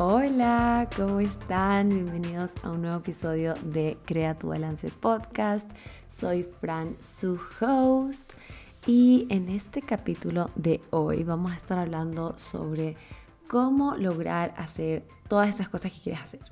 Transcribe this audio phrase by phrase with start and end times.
[0.00, 1.88] Hola, ¿cómo están?
[1.88, 5.68] Bienvenidos a un nuevo episodio de Crea tu Balance Podcast.
[6.20, 8.32] Soy Fran, su host,
[8.86, 12.94] y en este capítulo de hoy vamos a estar hablando sobre
[13.48, 16.42] cómo lograr hacer todas esas cosas que quieres hacer.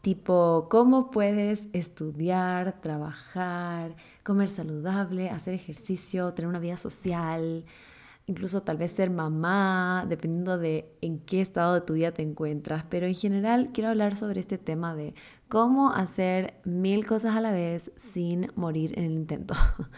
[0.00, 7.64] Tipo, cómo puedes estudiar, trabajar, comer saludable, hacer ejercicio, tener una vida social,
[8.26, 12.84] incluso tal vez ser mamá, dependiendo de en qué estado de tu vida te encuentras.
[12.88, 15.14] Pero en general quiero hablar sobre este tema de
[15.48, 19.54] cómo hacer mil cosas a la vez sin morir en el intento.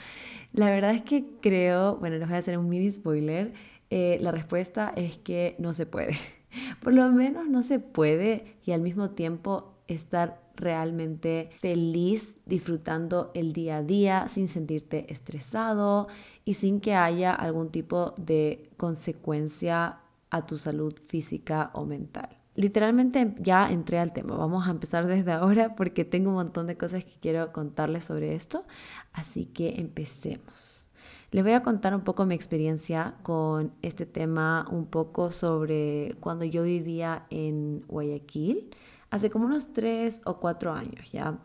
[0.52, 3.52] la verdad es que creo, bueno, les voy a hacer un mini spoiler,
[3.90, 6.16] eh, la respuesta es que no se puede.
[6.82, 13.52] Por lo menos no se puede y al mismo tiempo estar realmente feliz disfrutando el
[13.52, 16.08] día a día sin sentirte estresado
[16.44, 19.98] y sin que haya algún tipo de consecuencia
[20.30, 22.28] a tu salud física o mental.
[22.56, 26.76] Literalmente ya entré al tema, vamos a empezar desde ahora porque tengo un montón de
[26.76, 28.64] cosas que quiero contarles sobre esto,
[29.12, 30.90] así que empecemos.
[31.32, 36.44] Les voy a contar un poco mi experiencia con este tema, un poco sobre cuando
[36.44, 38.70] yo vivía en Guayaquil
[39.10, 41.38] hace como unos tres o cuatro años ya.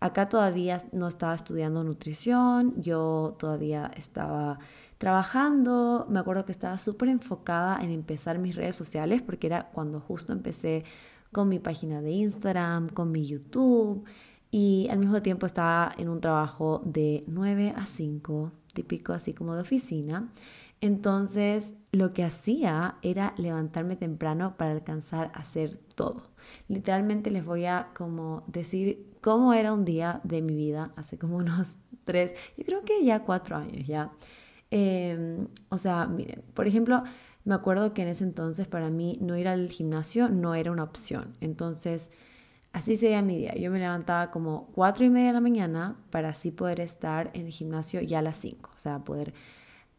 [0.00, 4.58] Acá todavía no estaba estudiando nutrición, yo todavía estaba
[4.98, 10.00] trabajando, me acuerdo que estaba súper enfocada en empezar mis redes sociales porque era cuando
[10.00, 10.84] justo empecé
[11.32, 14.04] con mi página de Instagram, con mi YouTube
[14.50, 19.54] y al mismo tiempo estaba en un trabajo de 9 a 5, típico así como
[19.54, 20.30] de oficina.
[20.80, 26.22] Entonces lo que hacía era levantarme temprano para alcanzar a hacer todo.
[26.68, 31.36] Literalmente les voy a como decir cómo era un día de mi vida hace como
[31.38, 34.12] unos tres, yo creo que ya cuatro años ya.
[34.70, 37.02] Em, o sea, miren, por ejemplo,
[37.44, 40.82] me acuerdo que en ese entonces para mí no ir al gimnasio no era una
[40.84, 41.36] opción.
[41.40, 42.08] Entonces,
[42.72, 43.54] así sería mi día.
[43.54, 47.46] Yo me levantaba como cuatro y media de la mañana para así poder estar en
[47.46, 48.70] el gimnasio ya a las cinco.
[48.76, 49.32] O sea, poder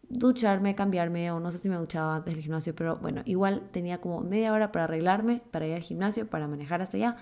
[0.09, 3.99] ducharme, cambiarme, o no sé si me duchaba antes del gimnasio, pero bueno, igual tenía
[3.99, 7.17] como media hora para arreglarme, para ir al gimnasio, para manejar hasta allá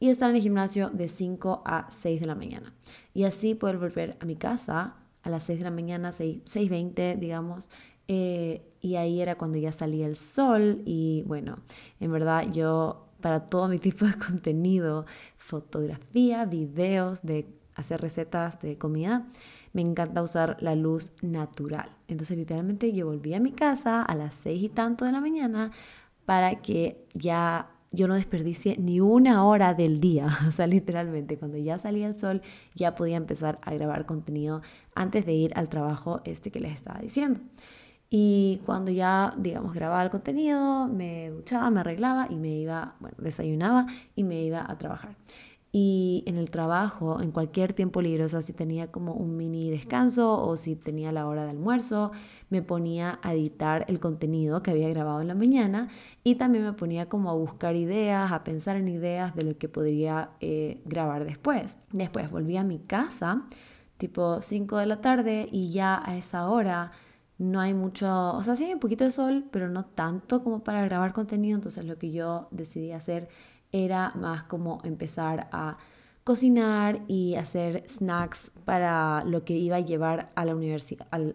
[0.00, 2.72] y estar en el gimnasio de 5 a 6 de la mañana.
[3.14, 7.70] Y así poder volver a mi casa a las 6 de la mañana, 6.20, digamos,
[8.08, 11.58] eh, y ahí era cuando ya salía el sol y bueno,
[12.00, 15.06] en verdad yo para todo mi tipo de contenido,
[15.36, 19.26] fotografía, videos de hacer recetas de comida,
[19.72, 21.90] me encanta usar la luz natural.
[22.08, 25.72] Entonces literalmente yo volví a mi casa a las seis y tanto de la mañana
[26.24, 30.26] para que ya yo no desperdicie ni una hora del día.
[30.48, 32.42] O sea, literalmente cuando ya salía el sol
[32.74, 34.62] ya podía empezar a grabar contenido
[34.94, 37.40] antes de ir al trabajo este que les estaba diciendo.
[38.14, 43.16] Y cuando ya, digamos, grababa el contenido, me duchaba, me arreglaba y me iba, bueno,
[43.18, 45.16] desayunaba y me iba a trabajar
[45.74, 49.70] y en el trabajo, en cualquier tiempo libre, o sea, si tenía como un mini
[49.70, 52.12] descanso o si tenía la hora de almuerzo,
[52.50, 55.88] me ponía a editar el contenido que había grabado en la mañana
[56.22, 59.70] y también me ponía como a buscar ideas, a pensar en ideas de lo que
[59.70, 61.78] podría eh, grabar después.
[61.90, 63.46] Después volví a mi casa,
[63.96, 66.92] tipo 5 de la tarde y ya a esa hora
[67.38, 70.62] no hay mucho, o sea, sí hay un poquito de sol, pero no tanto como
[70.62, 73.28] para grabar contenido, entonces lo que yo decidí hacer
[73.72, 75.78] era más como empezar a
[76.24, 81.34] cocinar y hacer snacks para lo que iba a llevar a la universidad, al,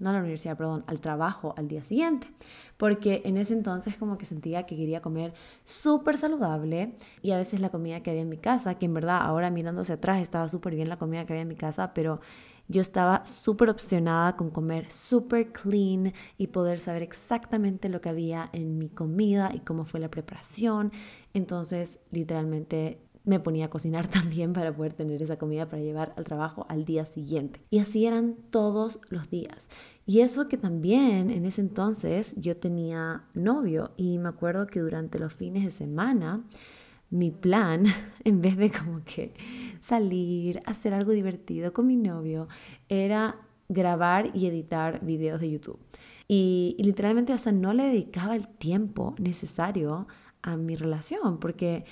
[0.00, 2.28] no a la universidad, perdón, al trabajo al día siguiente.
[2.76, 5.34] Porque en ese entonces como que sentía que quería comer
[5.64, 9.20] súper saludable y a veces la comida que había en mi casa, que en verdad
[9.20, 12.20] ahora mirando hacia atrás estaba súper bien la comida que había en mi casa, pero
[12.68, 18.50] yo estaba súper opcionada con comer súper clean y poder saber exactamente lo que había
[18.52, 20.92] en mi comida y cómo fue la preparación.
[21.32, 26.24] Entonces, literalmente me ponía a cocinar también para poder tener esa comida para llevar al
[26.24, 27.60] trabajo al día siguiente.
[27.70, 29.68] Y así eran todos los días.
[30.06, 35.18] Y eso que también en ese entonces yo tenía novio y me acuerdo que durante
[35.18, 36.44] los fines de semana
[37.10, 37.84] mi plan,
[38.24, 39.34] en vez de como que
[39.86, 42.48] salir, hacer algo divertido con mi novio,
[42.88, 43.36] era
[43.68, 45.78] grabar y editar videos de YouTube.
[46.26, 50.06] Y, literalmente, o sea, no le dedicaba el tiempo necesario
[50.42, 51.84] a mi relación, porque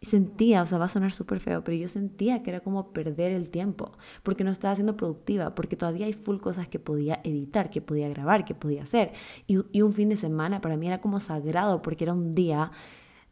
[0.00, 3.32] sentía, o sea, va a sonar súper feo, pero yo sentía que era como perder
[3.32, 3.92] el tiempo,
[4.22, 8.08] porque no estaba siendo productiva, porque todavía hay full cosas que podía editar, que podía
[8.08, 9.12] grabar, que podía hacer.
[9.46, 12.70] Y, un fin de semana para mí era como sagrado, porque era un día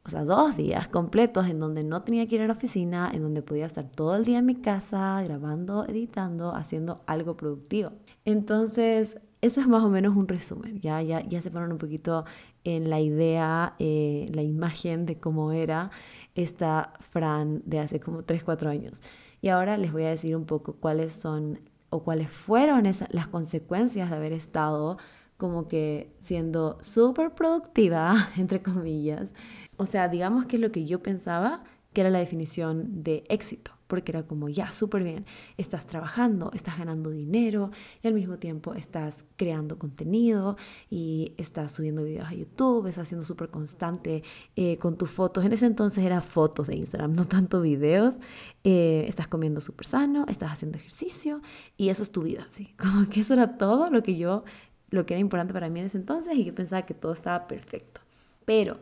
[0.07, 3.23] o sea, dos días completos en donde no tenía que ir a la oficina, en
[3.23, 7.91] donde podía estar todo el día en mi casa, grabando, editando, haciendo algo productivo.
[8.25, 12.25] Entonces, eso es más o menos un resumen, ya, ya, ya se ponen un poquito
[12.63, 15.91] en la idea, eh, la imagen de cómo era
[16.37, 19.01] esta Fran de hace como 3, 4 años.
[19.41, 21.61] Y ahora les voy a decir un poco cuáles son
[21.91, 24.99] o cuáles fueron las consecuencias de haber estado
[25.37, 29.31] como que siendo súper productiva, entre comillas.
[29.77, 31.65] O sea, digamos que lo que yo pensaba
[31.97, 35.25] que era la definición de éxito, porque era como, ya, súper bien,
[35.57, 37.71] estás trabajando, estás ganando dinero
[38.03, 40.59] y al mismo tiempo estás creando contenido
[40.91, 44.23] y estás subiendo videos a YouTube, estás siendo súper constante
[44.57, 45.47] eh, con tus fotos.
[45.47, 48.17] En ese entonces eran fotos de Instagram, no tanto videos.
[48.63, 51.41] Eh, estás comiendo súper sano, estás haciendo ejercicio
[51.79, 52.75] y eso es tu vida, ¿sí?
[52.79, 54.45] Como que eso era todo lo que yo,
[54.91, 57.47] lo que era importante para mí en ese entonces y yo pensaba que todo estaba
[57.47, 58.03] perfecto.
[58.45, 58.79] Pero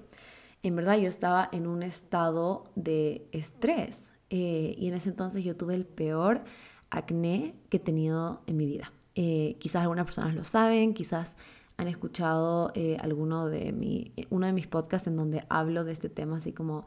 [0.64, 5.56] en verdad yo estaba en un estado de estrés eh, y en ese entonces yo
[5.56, 6.42] tuve el peor
[6.88, 8.90] acné que he tenido en mi vida.
[9.14, 11.36] Eh, quizás algunas personas lo saben, quizás
[11.76, 16.08] han escuchado eh, alguno de mi, uno de mis podcasts en donde hablo de este
[16.08, 16.86] tema así como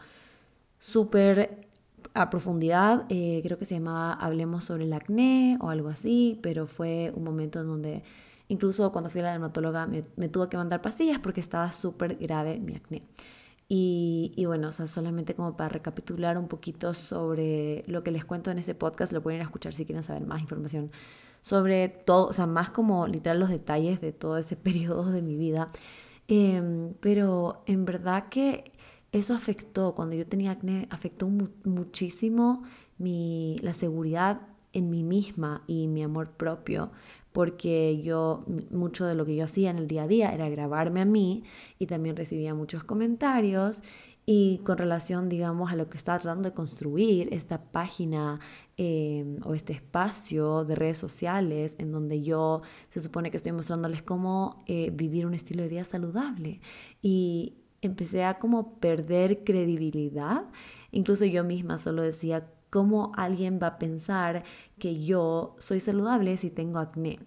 [0.80, 1.68] súper
[2.16, 3.06] a profundidad.
[3.08, 7.60] creo que se llamaba Hablemos sobre el acné o algo así, pero fue un momento
[7.60, 8.04] en donde
[8.48, 12.16] incluso cuando fui a la dermatóloga me, me tuvo que mandar pastillas porque estaba súper
[12.16, 13.04] grave mi acné.
[13.70, 18.50] Y, bueno, o sea, solamente como para recapitular un poquito sobre lo que les cuento
[18.50, 20.92] en ese podcast, lo pueden ir a escuchar si quieren saber más información
[21.48, 25.38] sobre todo, o sea, más como literal los detalles de todo ese periodo de mi
[25.38, 25.72] vida.
[26.28, 28.74] Em, pero en verdad que
[29.14, 31.30] eso afectó, cuando yo tenía acné, afectó
[31.64, 32.64] muchísimo
[32.98, 34.42] mi, la seguridad
[34.74, 36.92] en mí misma y mi amor propio,
[37.38, 41.02] porque yo, mucho de lo que yo hacía en el día a día era grabarme
[41.02, 41.44] a mí
[41.78, 43.84] y también recibía muchos comentarios
[44.26, 48.40] y con relación, digamos, a lo que estaba tratando de construir esta página
[48.76, 54.02] em, o este espacio de redes sociales en donde yo se supone que estoy mostrándoles
[54.02, 56.60] cómo eh, vivir un estilo de vida saludable.
[57.04, 60.46] Y empecé a como perder credibilidad.
[60.92, 64.44] Incluso yo misma solo decía, ¿Cómo alguien va a pensar
[64.80, 67.20] que yo soy saludable si tengo acné?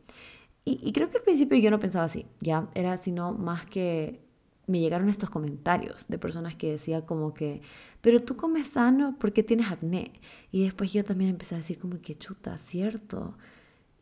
[0.65, 4.21] Y, creo que al principio yo no pensaba así, ya, era sino más que
[4.67, 7.61] me llegaron estos comentarios de personas que decían como que,
[8.01, 10.13] pero tú comes sano, ¿por qué tienes acné?
[10.53, 13.37] Y después yo también empecé a decir como que chuta, cierto.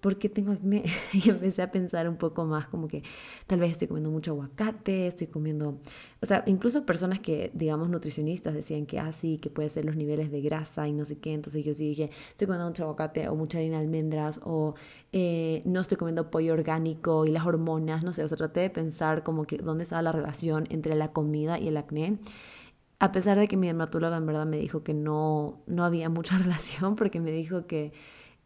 [0.00, 0.85] ¿Por qué tengo acné?
[1.12, 3.03] Y empecé a pensar un poco más como que
[3.47, 5.79] tal vez estoy comiendo mucho aguacate, estoy comiendo,
[6.21, 9.97] o sea, incluso personas que, digamos, nutricionistas decían que así, ah, que puede ser los
[9.97, 13.29] niveles de grasa y no sé qué, entonces yo sí dije, estoy comiendo mucho aguacate
[13.29, 14.75] o mucha harina de almendras o
[15.12, 18.71] eh, no estoy comiendo pollo orgánico y las hormonas, no sé, o sea, traté de
[18.71, 22.19] pensar como que dónde estaba la relación entre la comida y el acné.
[23.00, 26.39] A pesar de que mi dermatóloga en verdad me dijo que no, no había mucha
[26.39, 27.93] relación, porque me dijo que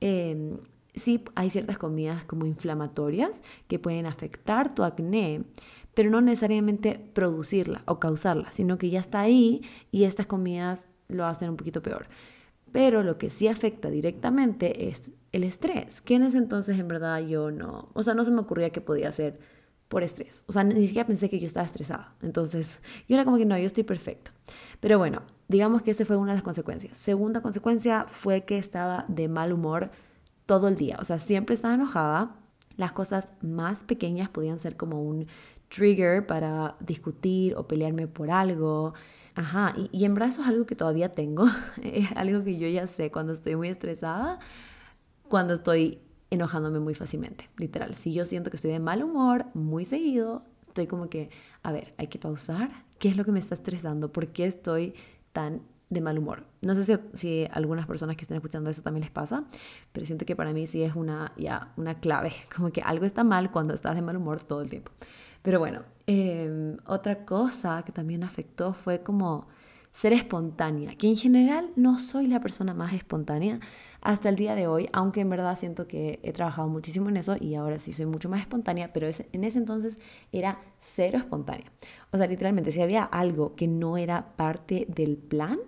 [0.01, 0.57] eh,
[0.95, 3.31] sí hay ciertas comidas como inflamatorias
[3.69, 5.45] que pueden afectar tu acné,
[5.95, 11.27] pero no necesariamente producirla o causarla, sino que ya está ahí y estas comidas lo
[11.27, 12.07] hacen un poquito peor.
[12.73, 17.21] Pero lo que sí afecta directamente es el estrés, que en ese entonces en verdad
[17.21, 19.39] yo no, o sea, no se me ocurría que podía ser
[19.89, 20.43] por estrés.
[20.47, 22.15] O sea, ni siquiera pensé que yo estaba estresada.
[22.23, 24.31] Entonces, yo era como que no, yo estoy perfecto.
[24.81, 26.97] Pero bueno, digamos que esa fue una de las consecuencias.
[26.97, 29.91] Segunda consecuencia fue que estaba de mal humor
[30.47, 30.99] todo el día.
[31.01, 32.37] O sea, siempre estaba enojada.
[32.77, 35.27] Las cosas más pequeñas podían ser como un
[35.69, 38.95] trigger para discutir o pelearme por algo.
[39.35, 41.47] Ajá, y, en brazos es algo que todavía tengo.
[41.83, 44.39] es algo que yo ya sé cuando estoy muy estresada,
[45.29, 47.95] cuando estoy enojándome muy fácilmente, literal.
[47.95, 51.31] Si yo siento que estoy de mal humor muy seguido, estoy como que,
[51.63, 52.71] a ver, hay que pausar.
[52.99, 54.13] ¿Qué es lo que me está estresando?
[54.13, 54.95] ¿Por qué estoy
[55.33, 56.45] tan de mal humor.
[56.63, 59.45] No sé si, si, algunas personas que estén escuchando eso también les pasa,
[59.93, 63.25] pero siento que para mí sí es una, ya, una clave, como que algo está
[63.25, 64.91] mal cuando estás de mal humor todo el tiempo.
[65.43, 69.49] Pero bueno, em, otra cosa que también afectó fue como
[69.93, 73.61] ser espontánea, que en general no soy la persona más espontánea
[74.01, 77.37] hasta el día de hoy, aunque en verdad siento que he trabajado muchísimo en eso
[77.39, 79.99] y ahora sí soy mucho más espontánea, pero en ese entonces
[80.33, 81.71] era cero espontánea.
[82.11, 85.59] O sea, literalmente, si había algo que no era parte del plan,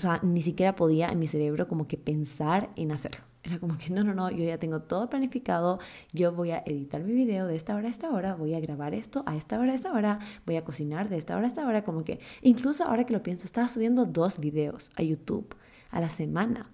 [0.00, 3.20] o sea, ni siquiera podía en mi cerebro como que pensar en hacerlo.
[3.42, 5.78] Era como que no, no, no, yo ya tengo todo planificado,
[6.12, 8.94] yo voy a editar mi video de esta hora a esta hora, voy a grabar
[8.94, 11.66] esto a esta hora a esta hora, voy a cocinar de esta hora a esta
[11.66, 15.54] hora, como que incluso ahora que lo pienso, estaba subiendo dos videos a YouTube
[15.90, 16.70] a la semana,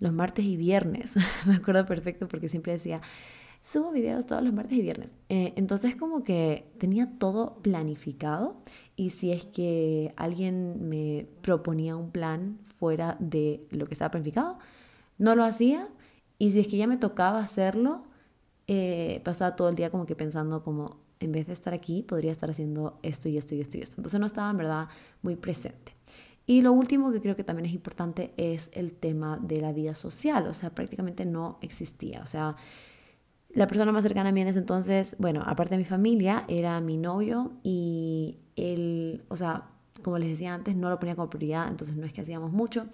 [0.00, 1.14] los martes y viernes.
[1.46, 3.02] Me acuerdo perfecto porque siempre decía,
[3.62, 5.14] subo videos todos los martes y viernes.
[5.28, 8.56] Eh, entonces como que tenía todo planificado
[8.96, 14.58] y si es que alguien me proponía un plan fuera de lo que estaba planificado,
[15.18, 15.88] no lo hacía.
[16.38, 18.04] Y si es que ya me tocaba hacerlo,
[18.66, 22.32] eh, pasaba todo el día como que pensando como, en vez de estar aquí, podría
[22.32, 23.96] estar haciendo esto y esto y esto y esto.
[23.98, 24.88] Entonces no estaba en verdad
[25.22, 25.92] muy presente.
[26.46, 29.94] Y lo último que creo que también es importante es el tema de la vida
[29.94, 32.56] social, o sea, prácticamente no existía, o sea,
[33.54, 36.80] la persona más cercana a mí en ese entonces, bueno, aparte de mi familia, era
[36.80, 39.68] mi novio y él, o sea,
[40.02, 42.86] como les decía antes, no lo ponía como prioridad, entonces no es que hacíamos mucho.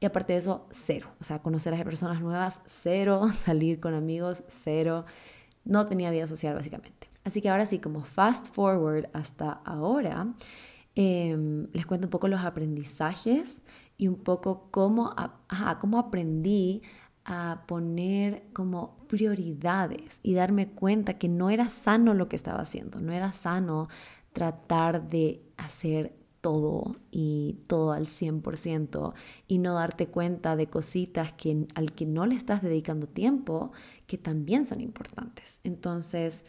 [0.00, 1.08] Y aparte de eso, cero.
[1.20, 3.28] O sea, conocer a personas nuevas, cero.
[3.32, 5.04] Salir con amigos, cero.
[5.64, 7.08] No tenía vida social, básicamente.
[7.24, 10.26] Así que ahora sí, como fast forward hasta ahora,
[10.94, 13.62] em, les cuento un poco los aprendizajes
[13.96, 15.14] y un poco cómo,
[15.80, 16.82] cómo aprendí
[17.24, 23.00] a poner como prioridades y darme cuenta que no era sano lo que estaba haciendo,
[23.00, 23.88] no era sano
[24.32, 29.14] tratar de hacer todo y todo al 100%
[29.48, 33.72] y no darte cuenta de cositas que al que no le estás dedicando tiempo
[34.06, 35.60] que también son importantes.
[35.64, 36.44] Entonces,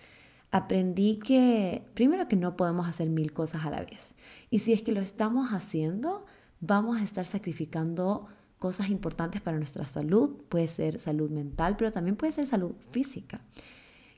[0.52, 4.16] aprendí que primero que no podemos hacer mil cosas a la vez.
[4.50, 6.26] Y si es que lo estamos haciendo,
[6.60, 8.28] vamos a estar sacrificando
[8.60, 10.32] cosas importantes para nuestra salud.
[10.50, 13.42] Puede ser salud mental, pero también puede ser salud física.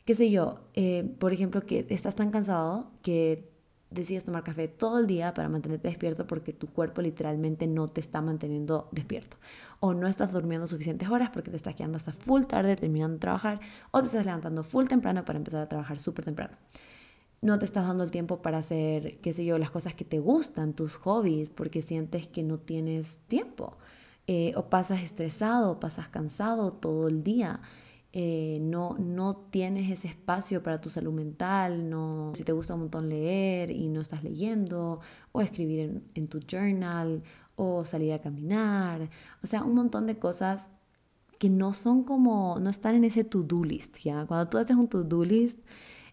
[0.06, 3.50] Qué sé yo, eh, por ejemplo, que estás tan cansado que
[3.90, 8.02] decides tomar café todo el día para mantenerte despierto porque tu cuerpo literalmente no te
[8.02, 9.38] está manteniendo despierto.
[9.80, 13.20] O no estás durmiendo suficientes horas porque te estás quedando hasta full tarde terminando de
[13.20, 13.60] trabajar
[13.92, 16.58] o te estás levantando full temprano para empezar a trabajar súper temprano.
[17.42, 20.20] No te estás dando el tiempo para hacer, qué sé yo, las cosas que te
[20.20, 23.78] gustan, tus hobbies, porque sientes que no tienes tiempo.
[24.28, 27.62] Eh, o pasas estresado, pasas cansado todo el día.
[28.14, 32.82] Eh, no, no tienes ese espacio para tu salud mental, no, si te gusta un
[32.82, 37.24] montón leer y no estás leyendo, o escribir en, en tu journal,
[37.56, 39.10] o salir a caminar,
[39.44, 40.70] o sea, un montón de cosas
[41.40, 44.26] que no son como, no están en ese to-do list, ¿ya?
[44.26, 45.60] Cuando tú haces un to-do list,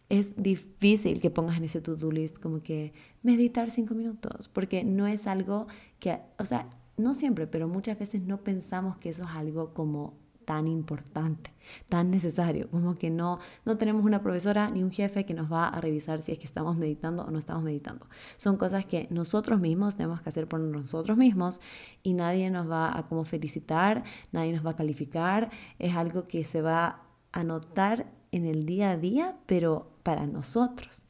[0.09, 2.93] es difícil que pongas en ese to-do list como que
[3.23, 5.67] meditar cinco minutos, porque no es algo
[5.99, 10.15] que, o sea, no siempre, pero muchas veces no pensamos que eso es algo como
[10.45, 11.51] tan importante,
[11.89, 15.69] tan necesario, como que no, no tenemos una profesora ni un jefe que nos va
[15.69, 18.07] a revisar si es que estamos meditando o no estamos meditando.
[18.37, 21.61] Son cosas que nosotros mismos tenemos que hacer por nosotros mismos
[22.03, 26.45] y nadie nos va a como felicitar, nadie nos va a calificar, es algo que
[26.45, 31.07] se va a notar en el día a día, pero para nosotros.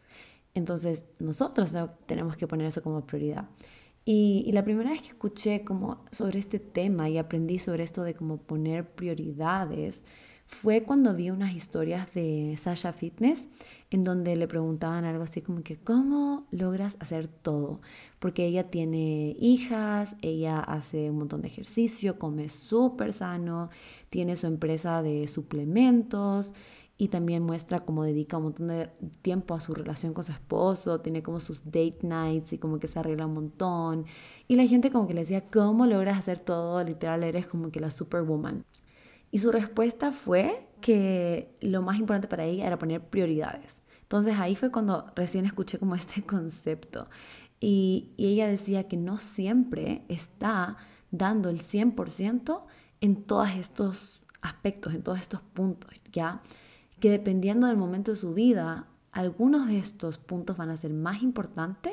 [0.54, 1.72] Entonces, nosotros
[2.06, 3.48] tenemos que poner eso como prioridad.
[4.04, 8.14] Y, la primera vez que escuché como sobre este tema y aprendí sobre esto de
[8.14, 10.02] cómo poner prioridades
[10.46, 13.48] fue cuando vi unas historias de Sasha Fitness
[13.90, 17.80] en donde le preguntaban algo así como que ¿cómo logras hacer todo?
[18.18, 23.70] Porque ella tiene hijas, ella hace un montón de ejercicio, come súper sano,
[24.10, 26.52] tiene su empresa de suplementos
[26.96, 28.88] y también muestra cómo dedica un montón de
[29.22, 32.86] tiempo a su relación con su esposo, tiene como sus date nights y como que
[32.86, 34.06] se arregla un montón.
[34.46, 36.82] Y la gente como que le decía, ¿cómo logras hacer todo?
[36.84, 38.64] Literal, eres como que la superwoman.
[39.32, 43.80] Y su respuesta fue que lo más importante para ella era poner prioridades.
[44.02, 47.08] Entonces ahí fue cuando recién escuché como este concepto.
[47.58, 50.76] Y, y ella decía que no siempre está
[51.10, 52.62] dando el 100%
[53.00, 56.40] en todos estos aspectos, en todos estos puntos, ¿ya?
[57.04, 61.22] Que dependiendo del momento de su vida, algunos de estos puntos van a ser más
[61.22, 61.92] importantes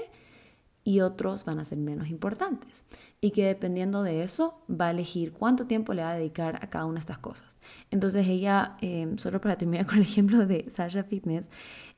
[0.86, 2.86] y otros van a ser menos importantes.
[3.20, 6.70] Y que dependiendo de eso va a elegir cuánto tiempo le va a dedicar a
[6.70, 7.60] cada una de estas cosas.
[7.90, 11.50] Entonces ella, eh, solo para terminar con el ejemplo de Sasha Fitness,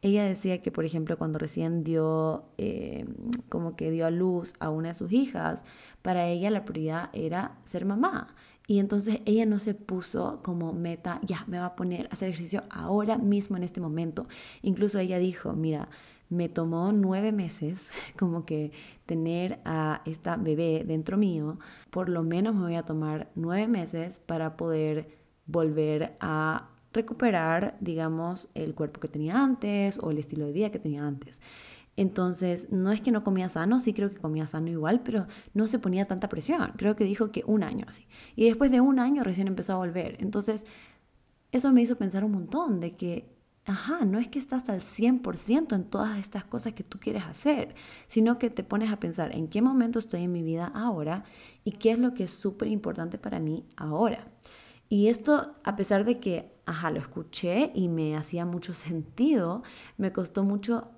[0.02, 3.06] ella decía que, por ejemplo, cuando recién dio, eh,
[3.48, 5.64] como que dio a luz a una de sus hijas,
[6.02, 8.34] para ella la prioridad era ser mamá.
[8.68, 12.30] Y entonces ella no se puso como meta, ya, me va a poner a hacer
[12.30, 14.28] ejercicio ahora mismo en este momento.
[14.62, 15.90] Incluso ella dijo, mira,
[16.30, 18.72] me tomó nueve meses como que
[19.06, 21.60] tener a esta bebé dentro mío.
[21.90, 25.10] Por lo menos me voy a tomar nueve meses para poder
[25.46, 30.80] volver a recuperar, digamos, el cuerpo que tenía antes o el estilo de vida que
[30.80, 31.42] tenía antes.
[31.96, 35.68] Entonces, no es que no comía sano, sí creo que comía sano igual, pero no
[35.68, 36.72] se ponía tanta presión.
[36.76, 38.08] Creo que dijo que un año así.
[38.36, 40.18] Y después de un año recién empezó a volver.
[40.20, 40.66] Entonces,
[41.52, 43.30] eso me hizo pensar un montón de que,
[43.66, 47.76] ajá, no es que estás al 100% en todas estas cosas que tú quieres hacer,
[48.08, 51.26] sino que te pones a pensar en qué momento estoy en mi vida ahora
[51.64, 54.28] y qué es lo que es súper importante para mí ahora.
[54.90, 59.62] Y esto, a pesar de que, ajá, lo escuché y me hacía mucho sentido,
[59.98, 60.90] me costó mucho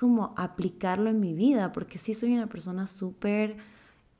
[0.00, 3.58] como aplicarlo en mi vida, porque sí soy una persona súper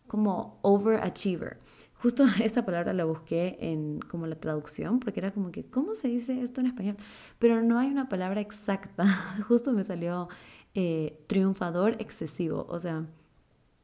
[0.07, 1.59] como overachiever.
[2.03, 6.09] Justo esta palabra la busqué en como la traducción, porque era como que, ¿cómo se
[6.09, 6.99] dice esto en español?
[7.39, 9.07] Pero no hay una palabra exacta.
[9.49, 10.29] Justo me salió
[10.75, 12.67] eh, triunfador excesivo.
[12.69, 13.07] O sea,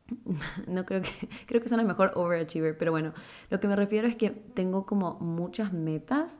[0.69, 3.15] no creo que, creo que suena mejor overachiever, pero bueno,
[3.49, 6.33] lo que me refiero es que tengo como muchas metas.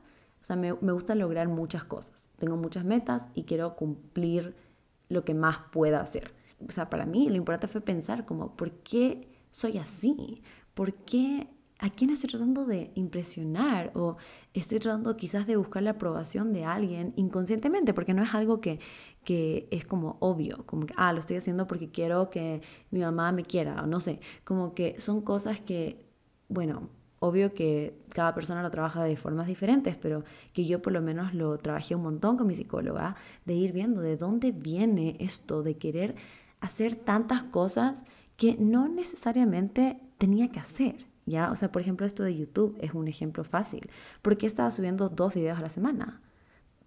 [0.43, 2.29] O sea, me, me gusta lograr muchas cosas.
[2.37, 4.66] Tengo muchas metas y quiero cumplir
[5.09, 6.33] lo que más pueda hacer.
[6.67, 10.41] O sea, para mí lo importante fue pensar como, ¿por qué soy así?
[10.73, 11.47] ¿Por qué
[11.79, 13.91] ¿a quién estoy tratando de impresionar?
[13.95, 14.17] O
[14.53, 18.79] estoy tratando quizás de buscar la aprobación de alguien inconscientemente, porque no es algo que,
[19.23, 22.61] que es como obvio, como que, ah, lo estoy haciendo porque quiero que
[22.91, 26.05] mi mamá me quiera, o no sé, como que son cosas que,
[26.49, 31.01] bueno, obvio que cada persona lo trabaja de formas diferentes, pero que yo por lo
[31.01, 35.63] menos lo trabajé un montón con mi psicóloga, de ir viendo de dónde viene esto
[35.63, 36.15] de querer
[36.59, 38.03] hacer tantas cosas
[38.35, 41.07] que no necesariamente tenía que hacer.
[41.25, 41.51] ¿ya?
[41.51, 43.89] O sea, por ejemplo, esto de YouTube es un ejemplo fácil.
[44.21, 46.21] ¿Por qué estaba subiendo dos videos a la semana?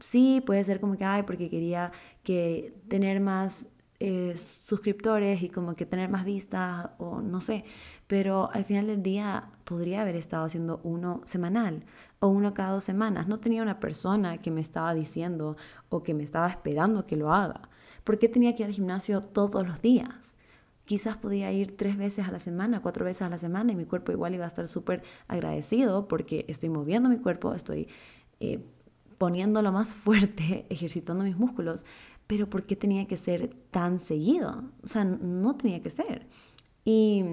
[0.01, 3.67] Sí, puede ser como que, ay, porque quería que tener más
[4.01, 7.65] eh, suscriptores y como que tener más vistas o no sé,
[8.11, 11.85] pero al final del día podría haber estado haciendo uno semanal
[12.19, 13.29] o uno cada dos semanas.
[13.29, 15.57] No tenía una persona que me estaba diciendo
[15.91, 17.69] o que me estaba esperando que lo haga.
[18.03, 20.35] ¿Por qué tenía que ir al gimnasio todos los días?
[20.87, 23.85] quizás podía ir tres veces a la semana, cuatro veces a la semana y mi
[23.85, 27.87] cuerpo igual iba a estar súper agradecido porque estoy moviendo mi cuerpo, estoy
[28.41, 28.59] eh,
[29.19, 31.85] poniéndolo más fuerte, ejercitando mis músculos,
[32.27, 34.65] pero ¿por qué tenía que ser tan seguido?
[34.83, 36.27] O sea, no tenía que ser.
[36.85, 37.25] Y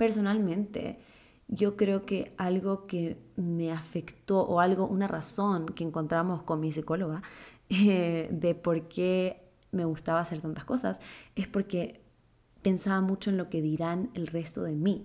[0.00, 0.98] personalmente,
[1.46, 6.72] yo creo que algo que me afectó o algo, una razón que encontramos con mi
[6.72, 7.22] psicóloga
[7.68, 9.42] eh, de por qué
[9.72, 11.00] me gustaba hacer tantas cosas
[11.36, 12.00] es porque
[12.62, 15.04] pensaba mucho en lo que dirán el resto de mí.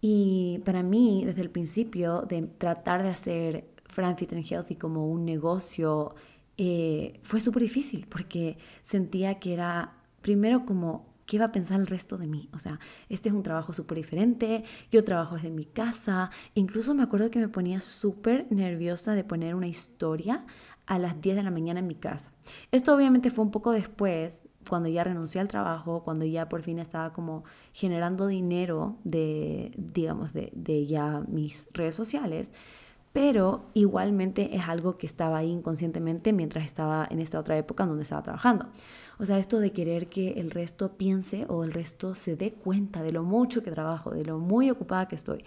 [0.00, 5.06] Y para mí, desde el principio, de tratar de hacer Fran Fit and Healthy como
[5.06, 6.16] un negocio,
[6.56, 11.86] eh, fue súper difícil porque sentía que era, primero, como, ¿qué iba a pensar el
[11.86, 12.48] resto de mí?
[12.52, 17.04] O sea, este es un trabajo súper diferente, yo trabajo desde mi casa, incluso me
[17.04, 20.44] acuerdo que me ponía súper nerviosa de poner una historia
[20.86, 22.32] a las 10 de la mañana en mi casa.
[22.72, 26.80] Esto obviamente fue un poco después, cuando ya renuncié al trabajo, cuando ya por fin
[26.80, 32.50] estaba como generando dinero de, digamos, de ya mis redes sociales,
[33.12, 38.04] pero igualmente es algo que estaba ahí inconscientemente mientras estaba en esta otra época donde
[38.04, 38.66] estaba trabajando.
[39.18, 43.02] O sea, esto de querer que el resto piense o el resto se dé cuenta
[43.02, 45.44] de lo mucho que trabajo, de lo muy ocupada que estoy.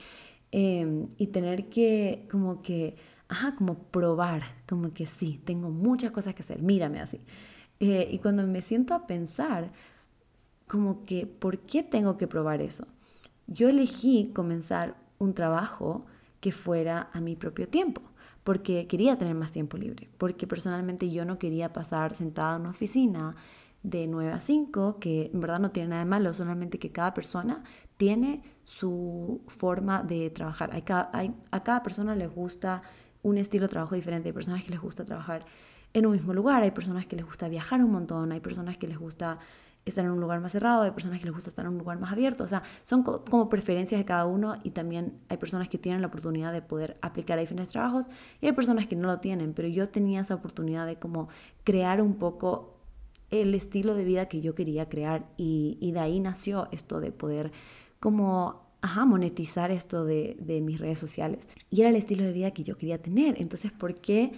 [0.52, 2.96] Em, y tener que como que,
[3.28, 7.22] ajá, como probar, como que sí, tengo muchas cosas que hacer, mírame así.
[7.80, 9.72] Eh, y cuando me siento a pensar,
[10.68, 12.88] como que, ¿por qué tengo que probar eso?
[13.48, 16.06] Yo elegí comenzar un trabajo
[16.44, 18.02] que fuera a mi propio tiempo,
[18.44, 22.72] porque quería tener más tiempo libre, porque personalmente yo no quería pasar sentada en una
[22.72, 23.38] oficina
[23.82, 27.14] de 9 a 5, que en verdad no tiene nada de malo, solamente que cada
[27.14, 27.64] persona
[27.96, 30.72] tiene su forma de trabajar.
[30.74, 32.82] Hay, a cada persona les gusta
[33.22, 35.46] un estilo de trabajo diferente, hay personas que les gusta trabajar
[35.94, 36.62] en un mismo lugar.
[36.62, 39.40] Hay personas que les gusta viajar un montón, hay personas que les gusta
[39.86, 42.00] estar en un lugar más cerrado, hay personas que les gusta estar en un lugar
[42.00, 42.44] más abierto.
[42.44, 46.08] O sea, son como preferencias de cada uno y también hay personas que tienen la
[46.08, 48.08] oportunidad de poder aplicar a diferentes trabajos
[48.42, 49.54] y hay personas que no lo tienen.
[49.54, 51.30] Pero yo tenía esa oportunidad de como
[51.64, 52.78] crear un poco
[53.30, 57.52] el estilo de vida que yo quería crear y, de ahí nació esto de poder
[58.00, 61.48] como ajá, monetizar esto de, de mis redes sociales.
[61.70, 63.42] Y era el estilo de vida que yo quería tener.
[63.42, 64.34] Entonces, ¿por qué?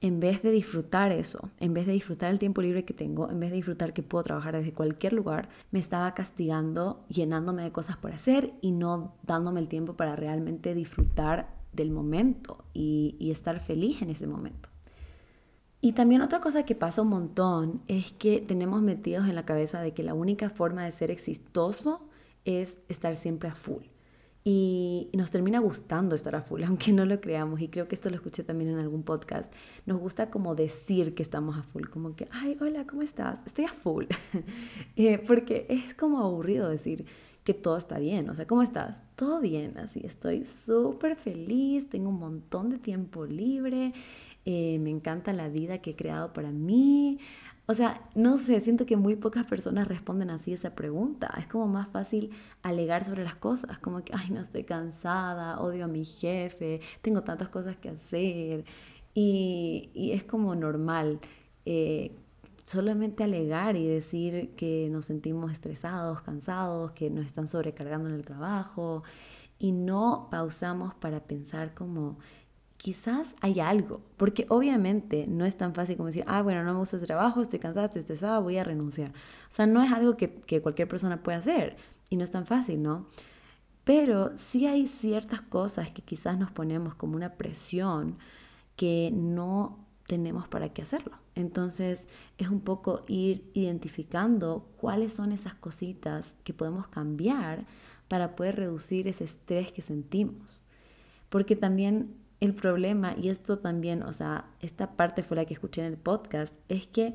[0.00, 3.40] En vez de disfrutar eso, en vez de disfrutar el tiempo libre que tengo, en
[3.40, 7.96] vez de disfrutar que puedo trabajar desde cualquier lugar, me estaba castigando, llenándome de cosas
[7.96, 14.00] por hacer y no dándome el tiempo para realmente disfrutar del momento y, estar feliz
[14.02, 14.68] en ese momento.
[15.80, 19.80] Y también otra cosa que pasa un montón es que tenemos metidos en la cabeza
[19.80, 22.08] de que la única forma de ser exitoso
[22.44, 23.84] es estar siempre a full
[24.44, 28.10] y nos termina gustando estar a full, aunque no lo creamos, y creo que esto
[28.10, 29.52] lo escuché también en algún podcast,
[29.86, 33.44] nos gusta como decir que estamos a full, como que, ay, hola, ¿cómo estás?
[33.46, 34.06] Estoy a full,
[34.96, 37.06] eh, porque es como aburrido decir
[37.44, 39.02] que todo está bien, o sea, ¿cómo estás?
[39.16, 43.94] Todo bien, así, estoy súper feliz, tengo un montón de tiempo libre,
[44.44, 47.18] eh, me encanta la vida que he creado para mí,
[47.70, 51.34] o sea, no sé, siento que muy pocas personas responden así esa pregunta.
[51.38, 52.30] Es como más fácil
[52.62, 57.22] alegar sobre las cosas, como que, ay, no estoy cansada, odio a mi jefe, tengo
[57.24, 58.64] tantas cosas que hacer.
[59.12, 61.20] Y, es como normal
[61.66, 62.12] eh,
[62.64, 68.24] solamente alegar y decir que nos sentimos estresados, cansados, que nos están sobrecargando en el
[68.24, 69.02] trabajo.
[69.58, 72.18] y no pausamos para pensar como
[72.78, 76.78] quizás hay algo, porque obviamente no es tan fácil como decir, ah, bueno, no me
[76.78, 79.10] gusta el trabajo, estoy cansada, estoy estresada, voy a renunciar.
[79.10, 81.76] O sea, no es algo que, que cualquier persona puede hacer
[82.08, 83.06] y no es tan fácil, ¿no?
[83.84, 88.16] Pero sí hay ciertas cosas que quizás nos ponemos como una presión
[88.76, 91.16] que no tenemos para qué hacerlo.
[91.34, 97.66] Entonces es un poco ir identificando cuáles son esas cositas que podemos cambiar
[98.08, 100.62] para poder reducir ese estrés que sentimos.
[101.28, 105.80] Porque también el problema, y esto también, o sea, esta parte fue la que escuché
[105.80, 107.14] en el podcast, es que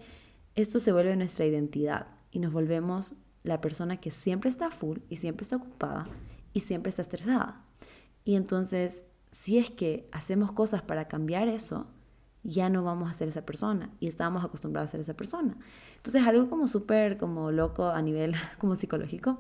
[0.56, 5.18] esto se vuelve nuestra identidad y nos volvemos la persona que siempre está full y
[5.18, 6.08] siempre está ocupada
[6.54, 7.62] y siempre está estresada.
[8.26, 11.88] Y entonces, si es que hacemos cosas para cambiar eso,
[12.44, 15.58] ya no vamos a ser esa persona y estábamos acostumbrados a ser esa persona.
[15.96, 19.40] Entonces, algo como súper como loco a nivel como psicológico,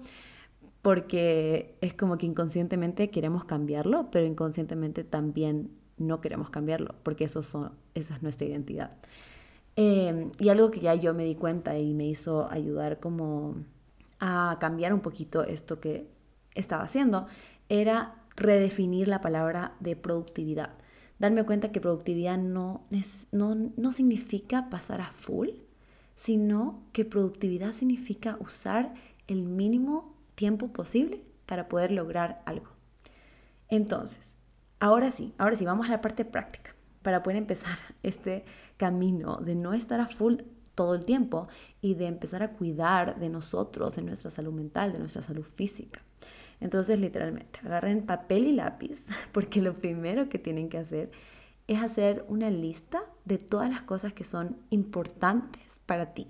[0.84, 7.41] porque es como que inconscientemente queremos cambiarlo, pero inconscientemente también no queremos cambiarlo, porque eso
[7.41, 8.91] son, esa es nuestra identidad.
[9.78, 13.56] Em, y algo que ya yo me di cuenta y me hizo ayudar como
[14.19, 16.06] a cambiar un poquito esto que
[16.54, 17.28] estaba haciendo,
[17.69, 20.72] era redefinir la palabra de productividad.
[21.17, 22.84] Darme cuenta que productividad no,
[23.32, 25.50] no, no significa pasar a full,
[26.17, 28.93] sino que productividad significa usar
[29.28, 32.69] el mínimo tiempo posible para poder lograr algo.
[33.69, 34.38] Entonces,
[34.80, 38.46] ahora sí, ahora sí, vamos a la parte práctica para poder empezar este
[38.78, 40.36] camino de no estar a full
[40.76, 41.48] todo el tiempo
[41.82, 46.02] y de empezar a cuidar de nosotros, de nuestra salud mental, de nuestra salud física.
[46.60, 51.12] Entonces, literalmente, agarren papel y lápiz, porque lo primero que tienen que hacer
[51.67, 56.28] es hacer una lista de todas las cosas que son importantes para ti,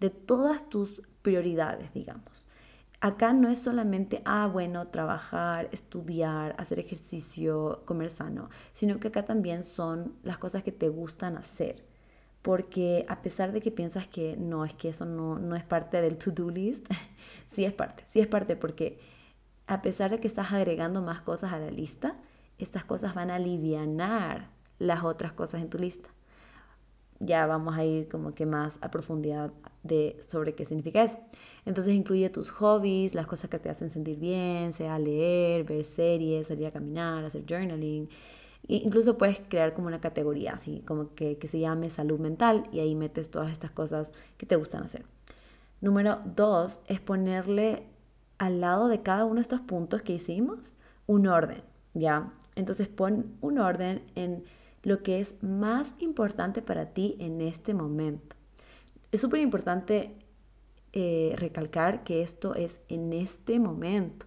[0.00, 2.46] de todas tus prioridades, digamos.
[3.00, 9.24] Acá no es solamente, ah, bueno, trabajar, estudiar, hacer ejercicio, comer sano, sino que acá
[9.24, 11.84] también son las cosas que te gustan hacer.
[12.42, 16.00] Porque a pesar de que piensas que no, es que eso no, no es parte
[16.02, 16.86] del to-do list,
[17.52, 18.98] sí es parte, sí es parte porque
[19.66, 22.16] a pesar de que estás agregando más cosas a la lista,
[22.58, 26.10] estas cosas van a aliviar las otras cosas en tu lista
[27.20, 31.18] ya vamos a ir como que más a profundidad de sobre qué significa eso.
[31.64, 36.46] Entonces incluye tus hobbies, las cosas que te hacen sentir bien, sea leer, ver series,
[36.46, 38.08] salir a caminar, hacer journaling.
[38.68, 42.80] Incluso puedes crear como una categoría, así como que, que se llame salud mental y
[42.80, 45.04] ahí metes todas estas cosas que te gustan hacer.
[45.80, 47.84] Número dos es ponerle
[48.38, 50.74] al lado de cada uno de estos puntos que hicimos
[51.06, 51.62] un orden,
[51.94, 52.32] ¿ya?
[52.54, 54.44] Entonces pon un orden en
[54.82, 58.36] lo que es más importante para ti en este momento.
[59.12, 60.14] Es súper importante
[60.92, 64.26] eh, recalcar que esto es en este momento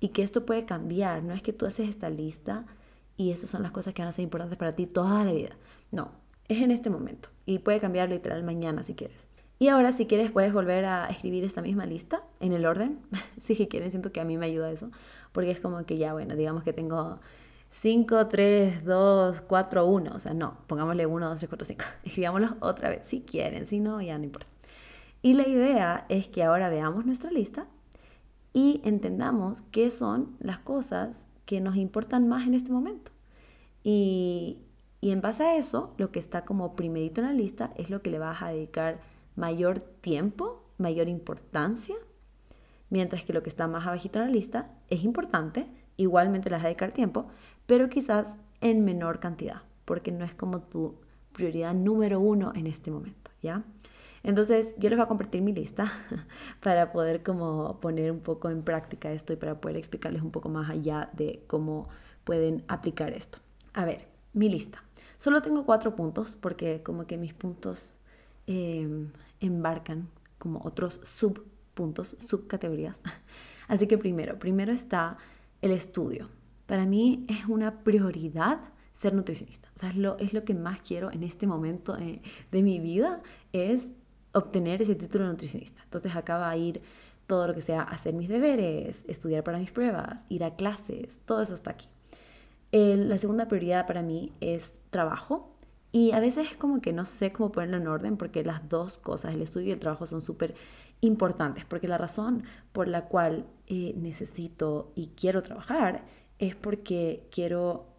[0.00, 1.22] y que esto puede cambiar.
[1.22, 2.66] No es que tú haces esta lista
[3.16, 5.56] y estas son las cosas que van a ser importantes para ti toda la vida.
[5.92, 6.12] No,
[6.48, 9.28] es en este momento y puede cambiar literal mañana si quieres.
[9.58, 12.98] Y ahora si quieres puedes volver a escribir esta misma lista en el orden.
[13.42, 14.90] si quieres, siento que a mí me ayuda eso,
[15.32, 17.20] porque es como que ya, bueno, digamos que tengo
[17.74, 20.12] 5, 3, 2, 4, 1.
[20.14, 21.84] O sea, no, pongámosle 1, 2, 3, 4, 5.
[22.04, 24.46] Escribámoslo otra vez, si quieren, si no, ya no importa.
[25.22, 27.66] Y la idea es que ahora veamos nuestra lista
[28.52, 33.10] y entendamos qué son las cosas que nos importan más en este momento.
[33.82, 34.58] Y,
[35.00, 38.02] y en base a eso, lo que está como primerito en la lista es lo
[38.02, 39.00] que le vas a dedicar
[39.34, 41.96] mayor tiempo, mayor importancia,
[42.88, 46.64] mientras que lo que está más abajito en la lista es importante, igualmente le vas
[46.64, 47.26] a dedicar tiempo,
[47.66, 50.96] pero quizás en menor cantidad, porque no es como tu
[51.32, 53.64] prioridad número uno en este momento, ¿ya?
[54.22, 55.92] Entonces yo les voy a compartir mi lista
[56.62, 60.48] para poder como poner un poco en práctica esto y para poder explicarles un poco
[60.48, 61.88] más allá de cómo
[62.24, 63.38] pueden aplicar esto.
[63.74, 64.82] A ver, mi lista.
[65.18, 67.94] Solo tengo cuatro puntos porque como que mis puntos
[68.46, 72.98] em, embarcan como otros subpuntos, subcategorías.
[73.68, 75.18] Así que primero, primero está
[75.60, 76.28] el estudio.
[76.74, 78.58] Para mí es una prioridad
[78.94, 79.68] ser nutricionista.
[79.76, 82.80] O sea, es lo, es lo que más quiero en este momento eh, de mi
[82.80, 83.90] vida, es
[84.32, 85.82] obtener ese título de nutricionista.
[85.84, 86.82] Entonces acá va a ir
[87.28, 91.42] todo lo que sea hacer mis deberes, estudiar para mis pruebas, ir a clases, todo
[91.42, 91.86] eso está aquí.
[92.72, 95.54] la segunda prioridad para mí es trabajo.
[95.92, 98.98] Y a veces es como que no sé cómo ponerlo en orden porque las dos
[98.98, 100.56] cosas, el estudio y el trabajo, son súper
[101.02, 101.64] importantes.
[101.66, 106.02] Porque la razón por la cual eh, necesito y quiero trabajar
[106.38, 107.94] es porque quiero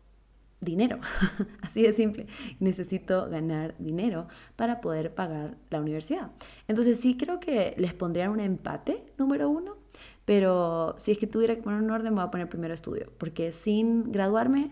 [0.59, 0.99] dinero,
[1.61, 2.27] así de simple.
[2.59, 6.31] Necesito ganar dinero para poder pagar la universidad.
[6.67, 9.77] Entonces sí creo que les pondría un empate, número uno,
[10.25, 13.51] Pero si es que tuviera que poner un orden, voy a poner primero estudio, porque
[13.51, 14.71] sin graduarme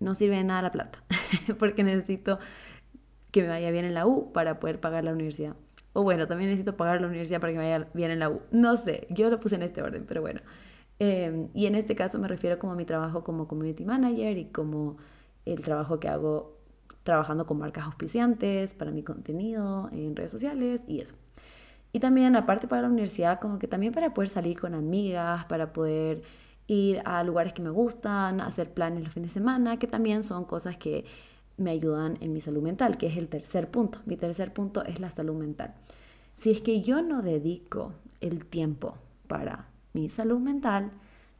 [0.00, 1.04] no sirve de nada la plata,
[1.58, 2.38] porque necesito
[3.30, 5.54] que me vaya bien en la U para poder pagar la universidad.
[5.92, 8.42] O bueno, también necesito pagar la universidad para que me vaya bien en la U.
[8.50, 10.40] No sé, yo lo puse en este orden, pero bueno.
[10.98, 14.46] Em, y en este caso me refiero como a mi trabajo como community manager y
[14.46, 14.96] como
[15.44, 16.56] el trabajo que hago
[17.02, 21.14] trabajando con marcas auspiciantes para mi contenido en redes sociales y eso.
[21.92, 25.72] Y también, aparte para la universidad, como que también para poder salir con amigas, para
[25.72, 26.22] poder
[26.66, 30.44] ir a lugares que me gustan, hacer planes los fines de semana, que también son
[30.44, 31.04] cosas que
[31.56, 34.00] me ayudan en mi salud mental, que es el tercer punto.
[34.04, 35.74] Mi tercer punto es la salud mental.
[36.34, 40.92] Si es que yo no dedico el tiempo para mi salud mental,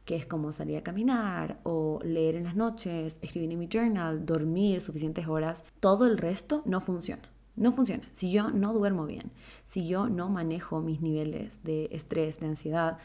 [0.03, 4.25] que es como salir a caminar o leer en las noches, escribir en mi journal,
[4.25, 7.21] dormir suficientes horas, todo el resto no funciona.
[7.55, 8.03] No funciona.
[8.13, 9.31] Si yo no duermo bien,
[9.67, 12.97] si yo no manejo mis niveles de estrés, de ansiedad,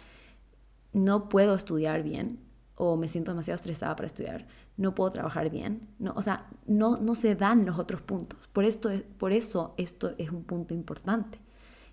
[0.94, 2.38] no puedo estudiar bien
[2.76, 4.46] o me siento demasiado estresada para estudiar,
[4.78, 5.88] no puedo trabajar bien.
[5.98, 8.38] No, o sea, no, no se dan los otros puntos.
[8.52, 11.38] Por, esto es, por eso esto es un punto importante.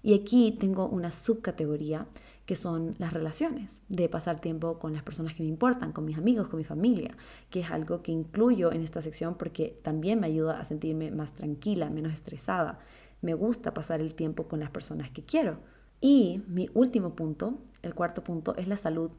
[0.02, 2.08] Y aquí tengo una subcategoría
[2.50, 6.18] que son las relaciones, de pasar tiempo con las personas que me importan, con mis
[6.18, 7.16] amigos, con mi familia,
[7.52, 11.32] que es algo que incluyo en esta sección porque también me ayuda a sentirme más
[11.34, 12.80] tranquila, menos estresada.
[13.22, 15.60] Me gusta pasar el tiempo con las personas que quiero.
[16.02, 19.12] Y mi último punto, el cuarto punto, es la salud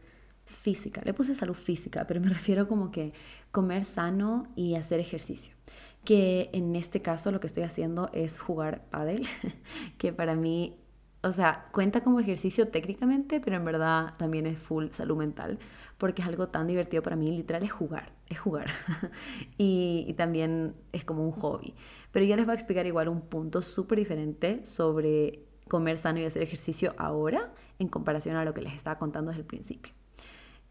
[0.44, 1.00] física.
[1.04, 3.12] Le puse salud física, pero me refiero como que
[3.52, 5.54] comer sano y hacer ejercicio.
[6.02, 9.24] Que en este caso lo que estoy haciendo es jugar pádel,
[9.98, 10.74] que para mí
[11.22, 15.59] o sea, cuenta como ejercicio técnicamente, pero en verdad también es full salud mental,
[15.98, 18.70] porque es algo tan divertido para mí, literal es jugar, es jugar.
[19.59, 21.74] y, también es como un hobby.
[22.11, 26.24] Pero ya les voy a explicar igual un punto súper diferente sobre comer sano y
[26.24, 29.92] hacer ejercicio ahora en comparación a lo que les estaba contando desde el principio.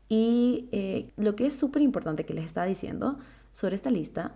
[0.09, 3.19] Y eh, lo que es súper importante que les estaba diciendo
[3.51, 4.35] sobre esta lista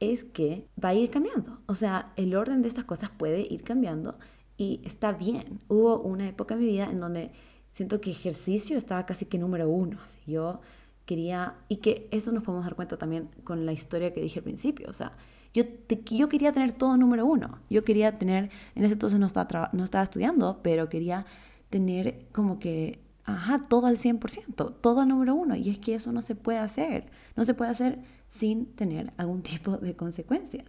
[0.00, 1.60] es que va a ir cambiando.
[1.66, 4.18] O sea, el orden de estas cosas puede ir cambiando
[4.56, 5.60] y está bien.
[5.68, 7.32] Hubo una época en mi vida en donde
[7.70, 9.98] siento que ejercicio estaba casi que número uno.
[10.26, 10.60] Yo
[11.06, 14.44] quería, y que eso nos podemos dar cuenta también con la historia que dije al
[14.44, 14.88] principio.
[14.88, 15.12] O sea,
[15.52, 15.64] yo,
[16.10, 17.58] yo quería tener todo número uno.
[17.70, 21.26] Yo quería tener, en ese entonces no estaba, no estaba estudiando, pero quería
[21.70, 25.56] tener como que, ajá, todo al 100%, todo número uno.
[25.56, 27.06] Y es que eso no se puede hacer.
[27.36, 30.68] No se puede hacer sin tener algún tipo de consecuencias.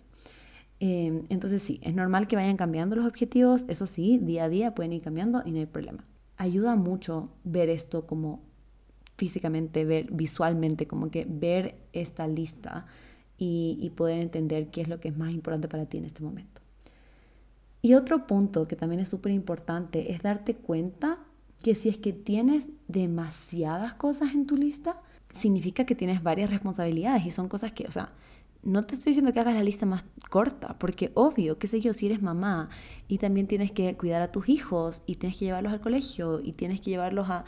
[0.87, 4.75] Em, entonces sí, es normal que vayan cambiando los objetivos, eso sí, día a día
[4.75, 6.05] pueden ir cambiando y no hay problema.
[6.37, 8.43] Ayuda mucho ver esto como
[9.17, 12.85] físicamente, ver visualmente, como que ver esta lista
[13.35, 16.21] y, y poder entender qué es lo que es más importante para ti en este
[16.21, 16.61] momento.
[17.81, 21.17] Y otro punto que también es súper importante es darte cuenta
[21.63, 25.01] que si es que tienes demasiadas cosas en tu lista,
[25.33, 28.11] significa que tienes varias responsabilidades y son cosas que, o sea,
[28.65, 31.93] no te estoy diciendo que hagas la lista más corta, porque obvio, qué sé yo,
[31.93, 32.69] si eres mamá
[33.07, 36.51] y también tienes que cuidar a tus hijos y tienes que llevarlos al colegio y
[36.53, 37.45] tienes que llevarlos a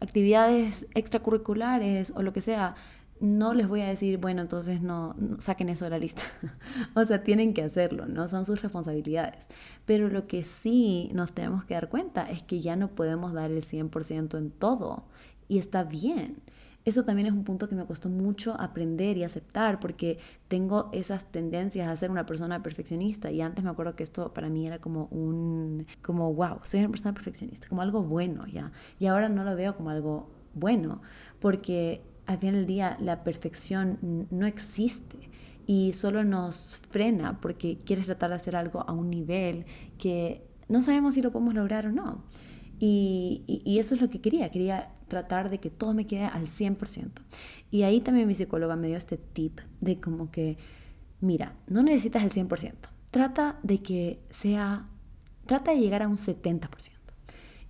[0.00, 2.76] actividades extracurriculares o lo que sea,
[3.20, 6.22] no les voy a decir, bueno, entonces no, saquen eso de la lista.
[6.94, 8.28] o sea, tienen que hacerlo, ¿no?
[8.28, 9.46] Son sus responsabilidades.
[9.84, 13.50] Pero lo que sí nos tenemos que dar cuenta es que ya no podemos dar
[13.50, 15.04] el 100% en todo
[15.48, 16.36] y está bien.
[16.84, 21.30] Eso también es un punto que me costó mucho aprender y aceptar porque tengo esas
[21.30, 24.78] tendencias a ser una persona perfeccionista y antes me acuerdo que esto para mí era
[24.78, 28.72] como un, como wow, soy una persona perfeccionista, como algo bueno ya.
[28.98, 31.02] Y ahora no lo veo como algo bueno
[31.38, 35.30] porque al final del día la perfección no existe
[35.66, 39.66] y solo nos frena porque quieres tratar de hacer algo a un nivel
[39.98, 42.24] que no sabemos si lo podemos lograr o no.
[42.78, 46.46] Y, y, eso es lo que quería, quería tratar de que todo me quede al
[46.46, 47.10] 100%.
[47.70, 50.56] Y ahí también mi psicóloga me dio este tip de como que,
[51.20, 52.72] mira, no necesitas el 100%,
[53.10, 54.86] trata de que sea,
[55.44, 56.68] trata de llegar a un 70%.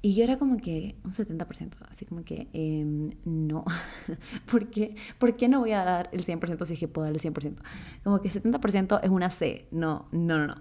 [0.03, 3.64] Y yo era como que un 70%, así como que em, no,
[4.50, 7.14] ¿Por qué, ¿por qué no voy a dar el 100% si es que puedo dar
[7.14, 7.57] el 100%?
[8.05, 10.55] Como que 70% es una C, no, no, no, no.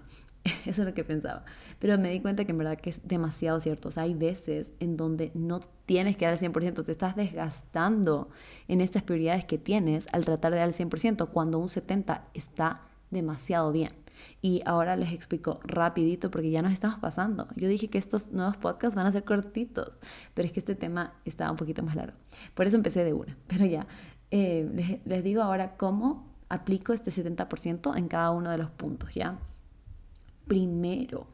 [0.66, 1.44] Eso es lo que pensaba.
[1.80, 3.88] Pero me di cuenta que en verdad que es demasiado cierto.
[3.88, 8.28] O sea, hay veces en donde no tienes que dar el 100%, te estás desgastando
[8.68, 12.82] en estas prioridades que tienes al tratar de dar el 100% cuando un 70% está
[13.10, 13.90] demasiado bien.
[14.42, 17.48] Y ahora les explico rapidito porque ya nos estamos pasando.
[17.56, 19.98] Yo dije que estos nuevos podcasts van a ser cortitos,
[20.34, 22.16] pero es que este tema estaba un poquito más largo.
[22.54, 23.36] Por eso empecé de una.
[23.46, 23.86] Pero ya,
[24.30, 29.14] eh, les, les digo ahora cómo aplico este 70% en cada uno de los puntos,
[29.14, 29.38] ¿ya?
[30.50, 31.28] primero,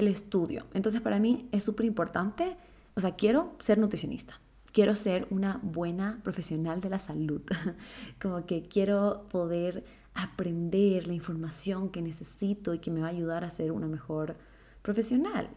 [0.00, 0.66] el estudio.
[0.74, 2.56] Entonces para mí es súper importante,
[2.94, 4.40] o sea, quiero ser nutricionista.
[4.72, 7.42] quiero ser una buena profesional de la salud,
[8.22, 9.84] como que quiero poder
[10.14, 14.36] aprender la información que necesito y que me va a ayudar a ser una mejor
[14.82, 15.48] profesional.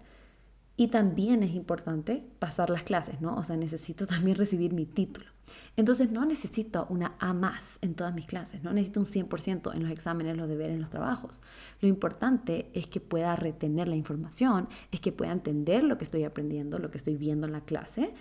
[0.75, 3.35] Y también es importante pasar las clases, ¿no?
[3.35, 5.32] O sea, necesito también recibir mi título.
[5.75, 9.83] Entonces no necesito una A más en todas mis clases, no necesito un 100% en
[9.83, 11.41] los exámenes, los deberes, los trabajos.
[11.81, 16.23] Lo importante es que pueda retener la información, es que pueda entender lo que estoy
[16.23, 18.13] aprendiendo, lo que estoy viendo en la clase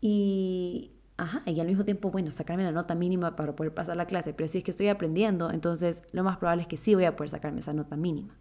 [0.00, 4.06] y, ajá, y al mismo tiempo, bueno, sacarme la nota mínima para poder pasar la
[4.06, 4.32] clase.
[4.32, 7.16] Pero si es que estoy aprendiendo, entonces lo más probable es que sí voy a
[7.16, 8.34] poder sacarme esa nota mínima.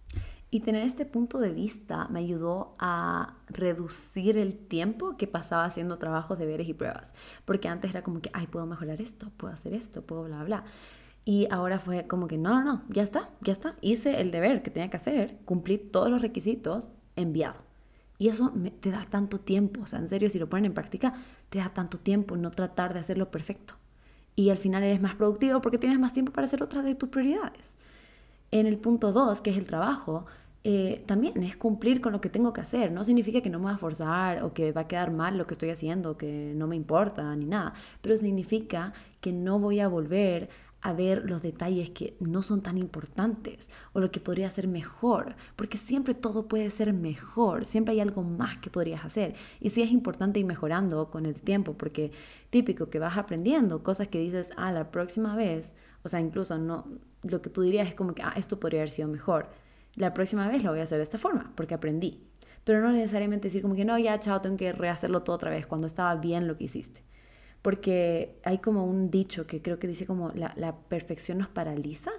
[0.49, 5.97] Y tener este punto de vista me ayudó a reducir el tiempo que pasaba haciendo
[5.97, 7.13] trabajos, deberes y pruebas.
[7.43, 10.63] Porque antes era como que, ay, puedo mejorar esto, puedo hacer esto, puedo bla, bla.
[11.25, 13.75] Y ahora fue como que, no, no, no, ya está, ya está.
[13.81, 17.67] Hice el deber que tenía que hacer, cumplí todos los requisitos, enviado.
[18.17, 21.13] Y eso te da tanto tiempo, o sea, en serio, si lo ponen en práctica,
[21.49, 23.75] te da tanto tiempo no tratar de hacerlo perfecto.
[24.35, 27.09] Y al final eres más productivo porque tienes más tiempo para hacer otras de tus
[27.09, 27.73] prioridades.
[28.51, 30.25] En el punto 2, que es el trabajo,
[30.63, 32.91] eh, también es cumplir con lo que tengo que hacer.
[32.91, 35.47] No significa que no me voy a forzar o que va a quedar mal lo
[35.47, 39.87] que estoy haciendo, que no me importa ni nada, pero significa que no voy a
[39.87, 40.49] volver
[40.81, 45.35] a ver los detalles que no son tan importantes o lo que podría ser mejor,
[45.55, 49.35] porque siempre todo puede ser mejor, siempre hay algo más que podrías hacer.
[49.59, 52.11] Y sí es importante ir mejorando con el tiempo, porque
[52.49, 56.85] típico que vas aprendiendo cosas que dices, ah, la próxima vez, o sea, incluso no,
[57.23, 59.49] lo que tú dirías es como que, ah, esto podría haber sido mejor.
[59.95, 62.23] La próxima vez lo voy a hacer de esta forma, porque aprendí.
[62.63, 65.65] Pero no necesariamente decir como que, no, ya, chao, tengo que rehacerlo todo otra vez,
[65.65, 67.03] cuando estaba bien lo que hiciste.
[67.61, 72.11] Porque hay como un dicho que creo que dice como la, la perfección nos paraliza,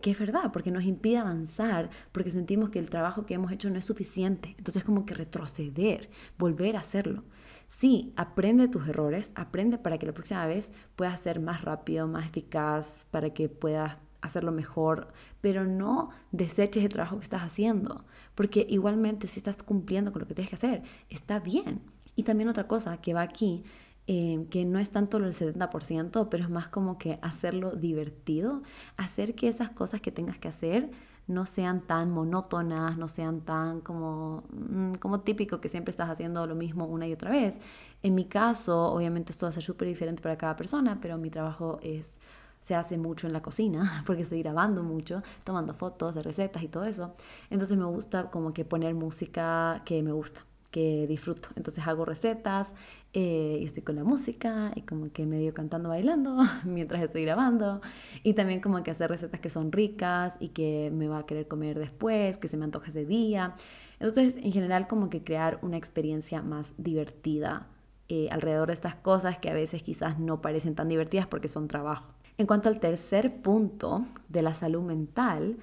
[0.00, 3.68] que es verdad, porque nos impide avanzar, porque sentimos que el trabajo que hemos hecho
[3.68, 4.54] no es suficiente.
[4.56, 7.24] Entonces como que retroceder, volver a hacerlo.
[7.68, 12.26] Sí, aprende tus errores, aprende para que la próxima vez puedas ser más rápido, más
[12.26, 15.08] eficaz, para que puedas hacerlo mejor,
[15.40, 18.04] pero no deseches el trabajo que estás haciendo,
[18.34, 21.80] porque igualmente si estás cumpliendo con lo que tienes que hacer, está bien.
[22.16, 23.64] Y también otra cosa que va aquí,
[24.06, 28.62] eh, que no es tanto el 70%, pero es más como que hacerlo divertido,
[28.96, 30.90] hacer que esas cosas que tengas que hacer
[31.30, 36.46] no sean tan monótonas, no sean tan como, mm, como típico que siempre estás haciendo
[36.46, 37.58] lo mismo una y otra vez.
[38.02, 41.30] En mi caso, obviamente esto va a ser súper diferente para cada persona, pero mi
[41.30, 42.18] trabajo es
[42.60, 46.68] se hace mucho en la cocina, porque estoy grabando mucho, tomando fotos de recetas y
[46.68, 47.14] todo eso.
[47.50, 51.48] Entonces me gusta como que poner música que me gusta, que disfruto.
[51.56, 52.68] Entonces hago recetas
[53.12, 57.80] eh, y estoy con la música y como que medio cantando, bailando mientras estoy grabando.
[58.22, 61.48] Y también como que hacer recetas que son ricas y que me va a querer
[61.48, 63.54] comer después, que se me antoja ese día.
[63.98, 67.66] Entonces en general como que crear una experiencia más divertida
[68.08, 71.68] eh, alrededor de estas cosas que a veces quizás no parecen tan divertidas porque son
[71.68, 72.12] trabajo.
[72.40, 75.58] En cuanto al tercer punto de la salud mental,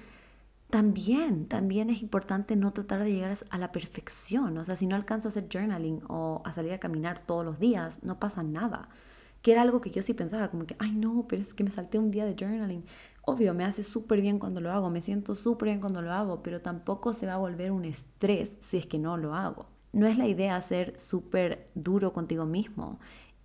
[0.70, 4.56] también, también es importante no tratar de llegar a la perfección.
[4.56, 7.58] O sea, si no alcanzo a hacer journaling o a salir a caminar todos los
[7.58, 8.90] días, no pasa nada.
[9.42, 11.72] Que era algo que yo sí pensaba, como que, ay no, pero es que me
[11.72, 12.84] salté un día de journaling.
[13.22, 16.44] Obvio, me hace súper bien cuando lo hago, me siento súper bien cuando lo hago,
[16.44, 19.66] pero tampoco se va a volver un estrés si es que no lo hago.
[19.92, 23.00] No es la idea ser súper duro contigo mismo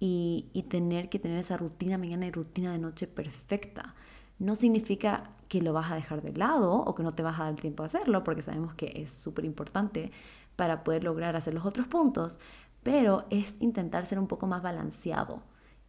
[0.06, 3.96] y, tener que tener esa rutina mañana y rutina de noche perfecta.
[4.38, 7.44] No significa que lo vas a dejar de lado o que no te vas a
[7.44, 10.12] dar el tiempo a hacerlo, porque sabemos que es súper importante
[10.58, 12.40] para poder lograr hacer los otros puntos,
[12.84, 15.42] pero es intentar ser un poco más balanceado.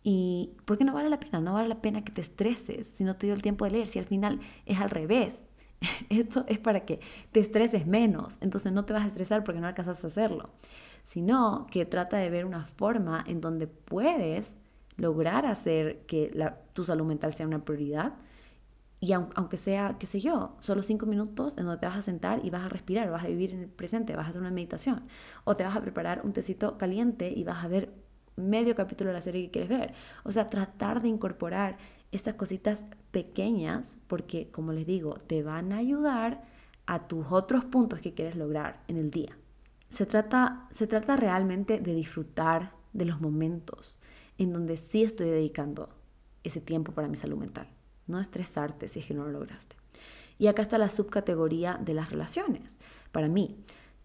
[0.05, 3.17] Y porque no vale la pena, no vale la pena que te estreses si no
[3.17, 5.43] te dio el tiempo de leer, si al final es al revés.
[6.09, 7.01] Esto es para que
[7.33, 10.51] te estreses menos, entonces no te vas a estresar porque no alcanzas a hacerlo
[11.05, 14.51] sino que trata de ver una forma en donde puedes
[14.97, 16.33] lograr hacer que
[16.73, 18.15] tu salud mental sea una prioridad.
[19.01, 22.41] Y aunque sea, qué sé yo, solo cinco minutos en donde te vas a sentar
[22.43, 25.05] y vas a respirar, vas a vivir en el presente, vas a hacer una meditación.
[25.45, 27.93] O te vas a preparar un tecito caliente y vas a ver
[28.37, 29.95] medio capítulo de la serie que quieres ver.
[30.25, 31.77] O sea, tratar de incorporar
[32.13, 36.43] estas cositas pequeñas porque, como les digo, te van a ayudar
[36.87, 39.37] a tus otros puntos que quieres lograr en el día.
[39.95, 43.97] Se trata, se trata realmente de disfrutar de los momentos
[44.39, 45.89] en donde sí estoy dedicando
[46.43, 47.69] ese tiempo para mi salud mental.
[48.09, 49.77] No estresarte si es que no lo lograste.
[50.37, 52.77] Y acá está la subcategoría de las relaciones,
[53.13, 53.57] para mí.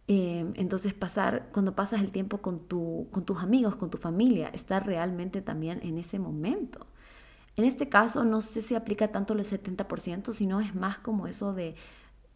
[0.08, 4.50] Em, entonces pasar, cuando pasas el tiempo con, tu, con tus amigos, con tu familia,
[4.50, 6.86] estar realmente también en ese momento.
[7.56, 11.54] En este caso no sé si aplica tanto el 70%, sino es más como eso
[11.54, 11.74] de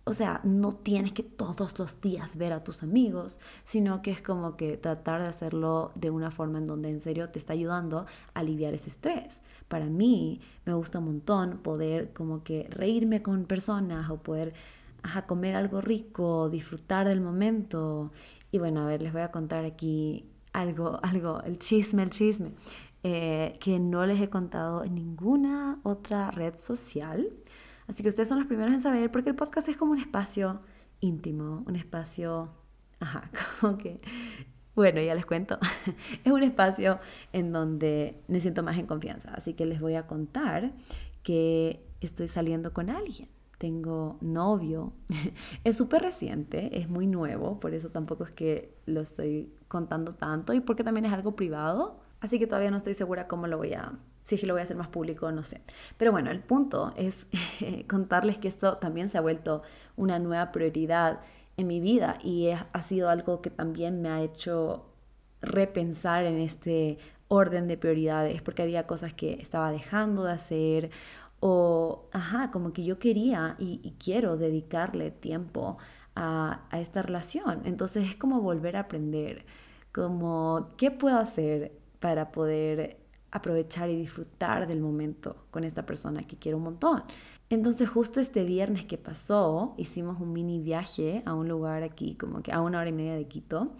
[0.05, 4.21] o sea, no tienes que todos los días ver a tus amigos, sino que es
[4.21, 7.99] como que tratar de hacerlo de una forma en donde en serio te está ayudando
[7.99, 9.39] a aliviar ese estrés.
[9.69, 14.53] Para mí me gusta un montón poder como que reírme con personas o poder
[15.25, 18.11] comer algo rico, disfrutar del momento.
[18.51, 22.51] Y bueno, a ver, les voy a contar aquí algo, algo, el chisme, el chisme,
[23.03, 27.29] eh, que no les he contado en ninguna otra red social.
[27.87, 30.61] Así que ustedes son los primeros en saber porque el podcast es como un espacio
[30.99, 32.49] íntimo, un espacio,
[32.99, 33.29] ajá,
[33.59, 33.99] como que,
[34.75, 35.59] bueno, ya les cuento,
[36.23, 36.99] es un espacio
[37.33, 39.33] en donde me siento más en confianza.
[39.33, 40.73] Así que les voy a contar
[41.23, 43.29] que estoy saliendo con alguien.
[43.57, 44.93] Tengo novio,
[45.63, 50.53] es súper reciente, es muy nuevo, por eso tampoco es que lo estoy contando tanto
[50.53, 53.73] y porque también es algo privado, así que todavía no estoy segura cómo lo voy
[53.73, 55.61] a si es que lo voy a hacer más público, no sé.
[55.97, 57.27] Pero bueno, el punto es
[57.89, 59.63] contarles que esto también se ha vuelto
[59.95, 61.19] una nueva prioridad
[61.57, 64.85] en mi vida y ha sido algo que también me ha hecho
[65.41, 66.97] repensar en este
[67.27, 70.91] orden de prioridades porque había cosas que estaba dejando de hacer
[71.39, 75.77] o, ajá, como que yo quería y, quiero dedicarle tiempo
[76.15, 77.63] a, a esta relación.
[77.65, 79.45] Entonces es como volver a aprender,
[79.91, 83.02] como, ¿qué puedo hacer para poder
[83.33, 87.03] aprovechar y disfrutar del momento con esta persona que quiero un montón.
[87.49, 92.43] Entonces justo este viernes que pasó, hicimos un mini viaje a un lugar aquí, como
[92.43, 93.71] que a una hora y media de Quito,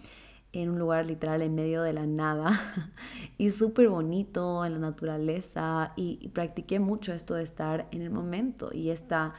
[0.52, 2.92] en un lugar literal en medio de la nada
[3.38, 8.10] y súper bonito en la naturaleza y, y, practiqué mucho esto de estar en el
[8.10, 9.34] momento y esta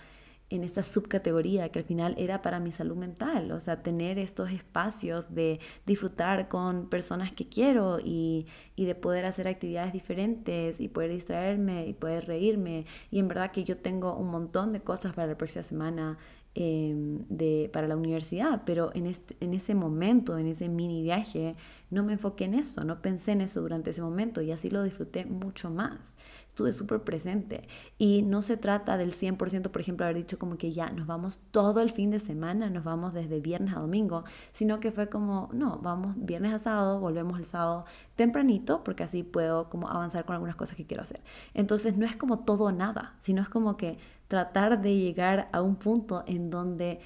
[0.50, 4.52] en esta subcategoría que al final era para mi salud mental, o sea, tener estos
[4.52, 10.88] espacios de disfrutar con personas que quiero y, y, de poder hacer actividades diferentes y
[10.88, 12.86] poder distraerme y poder reírme.
[13.12, 16.18] Y en verdad que yo tengo un montón de cosas para la próxima semana
[16.58, 21.58] Em, de, para la universidad, pero en, este, en ese momento, en ese mini viaje,
[21.90, 24.82] no me enfoqué en eso, no pensé en eso durante ese momento y así lo
[24.82, 26.16] disfruté mucho más.
[26.56, 30.72] Estuve súper presente y no se trata del 100%, por ejemplo, haber dicho como que
[30.72, 34.80] ya nos vamos todo el fin de semana, nos vamos desde viernes a domingo, sino
[34.80, 37.84] que fue como, no, vamos viernes a sábado, volvemos el sábado
[38.16, 41.20] tempranito, porque así puedo como avanzar con algunas cosas que quiero hacer.
[41.54, 43.98] Entonces no es como todo o nada, sino es como que
[44.30, 47.02] tratar de llegar a un punto en donde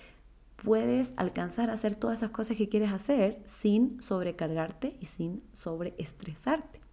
[0.64, 6.89] puedes alcanzar a hacer todas esas cosas que quieres hacer sin sobrecargarte y sin sobreestresarte.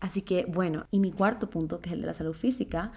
[0.00, 2.92] Así que bueno, y mi cuarto punto, que es el de la salud física,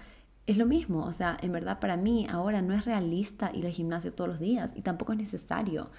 [0.46, 1.04] es lo mismo.
[1.04, 4.40] O sea, en verdad para mí ahora no es realista ir al gimnasio todos los
[4.40, 5.90] días y tampoco es necesario.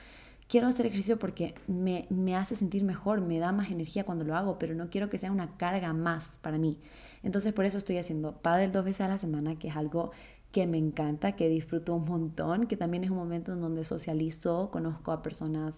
[0.48, 4.36] Quiero hacer ejercicio porque me, me hace sentir mejor, me da más energía cuando lo
[4.36, 6.80] hago, pero no quiero que sea una carga más para mí.
[7.24, 10.12] Entonces por eso estoy haciendo pádel dos veces a la semana, que es algo
[10.52, 14.72] que me encanta, que disfruto un montón, que también es un momento en donde socializo,
[14.72, 15.76] conozco a personas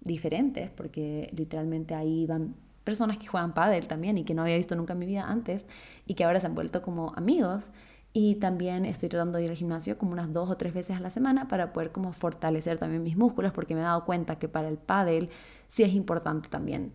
[0.00, 2.54] diferentes, porque literalmente ahí van
[2.84, 5.66] personas que juegan pádel también y que no había visto nunca en mi vida antes
[6.06, 7.70] y que ahora se han vuelto como amigos.
[8.14, 11.00] Y también estoy tratando de ir al gimnasio como unas dos o tres veces a
[11.00, 14.48] la semana para poder como fortalecer también mis músculos, porque me he dado cuenta que
[14.48, 15.30] para el pádel
[15.68, 16.92] sí es importante también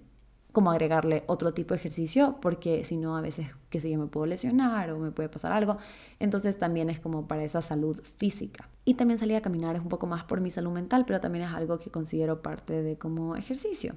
[0.58, 4.08] como agregarle otro tipo de ejercicio, porque si no a veces, qué sé yo, me
[4.08, 5.78] puedo lesionar o me puede pasar algo.
[6.20, 8.68] Entonces también es como para esa salud física.
[8.84, 11.46] Y también salir a caminar es un poco más por mi salud mental, pero también
[11.46, 13.94] es algo que considero parte de como ejercicio.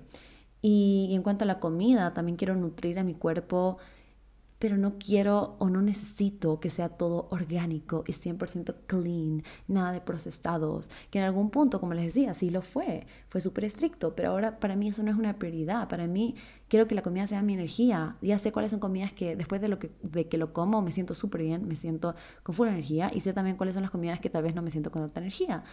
[0.63, 3.79] Y, en cuanto a la comida, también quiero nutrir a mi cuerpo
[4.61, 10.03] pero no quiero o no necesito que sea todo orgánico y 100% clean, nada de
[10.03, 14.29] procesados, que en algún punto, como les decía, sí lo fue, fue súper estricto, pero
[14.29, 16.35] ahora para mí eso no es una prioridad, para mí
[16.69, 19.69] quiero que la comida sea mi energía, ya sé cuáles son comidas que después de,
[19.69, 23.11] lo que, de que lo como me siento súper bien, me siento con full energía
[23.15, 25.21] y sé también cuáles son las comidas que tal vez no me siento con tanta
[25.21, 25.65] energía.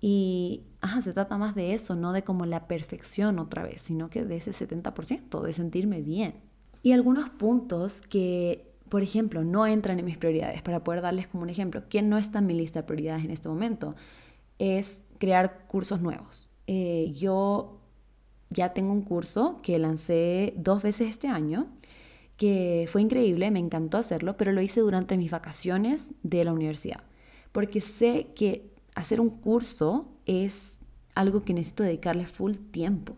[0.00, 4.10] Y ajá, se trata más de eso, no de como la perfección otra vez, sino
[4.10, 6.34] que de ese 70%, de sentirme bien.
[6.82, 11.42] Y algunos puntos que, por ejemplo, no entran en mis prioridades, para poder darles como
[11.42, 13.94] un ejemplo, que no está en mi lista de prioridades en este momento,
[14.58, 16.50] es crear cursos nuevos.
[16.66, 17.80] Eh, yo
[18.50, 21.68] ya tengo un curso que lancé dos veces este año,
[22.36, 27.04] que fue increíble, me encantó hacerlo, pero lo hice durante mis vacaciones de la universidad,
[27.52, 30.78] porque sé que hacer un curso es
[31.14, 33.16] algo que necesito dedicarle full tiempo,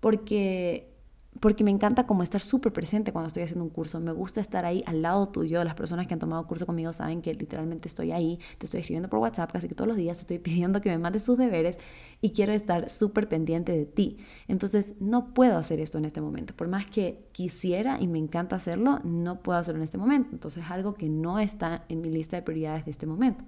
[0.00, 0.96] porque
[1.40, 4.00] porque me encanta como estar súper presente cuando estoy haciendo un curso.
[4.00, 5.62] Me gusta estar ahí al lado tuyo.
[5.64, 8.38] Las personas que han tomado curso conmigo saben que literalmente estoy ahí.
[8.58, 10.16] Te estoy escribiendo por WhatsApp casi que todos los días.
[10.16, 11.76] Te estoy pidiendo que me mandes tus deberes
[12.20, 14.18] y quiero estar súper pendiente de ti.
[14.48, 16.54] Entonces no puedo hacer esto en este momento.
[16.54, 20.30] Por más que quisiera y me encanta hacerlo, no puedo hacerlo en este momento.
[20.32, 23.44] Entonces es algo que no está en mi lista de prioridades de este momento.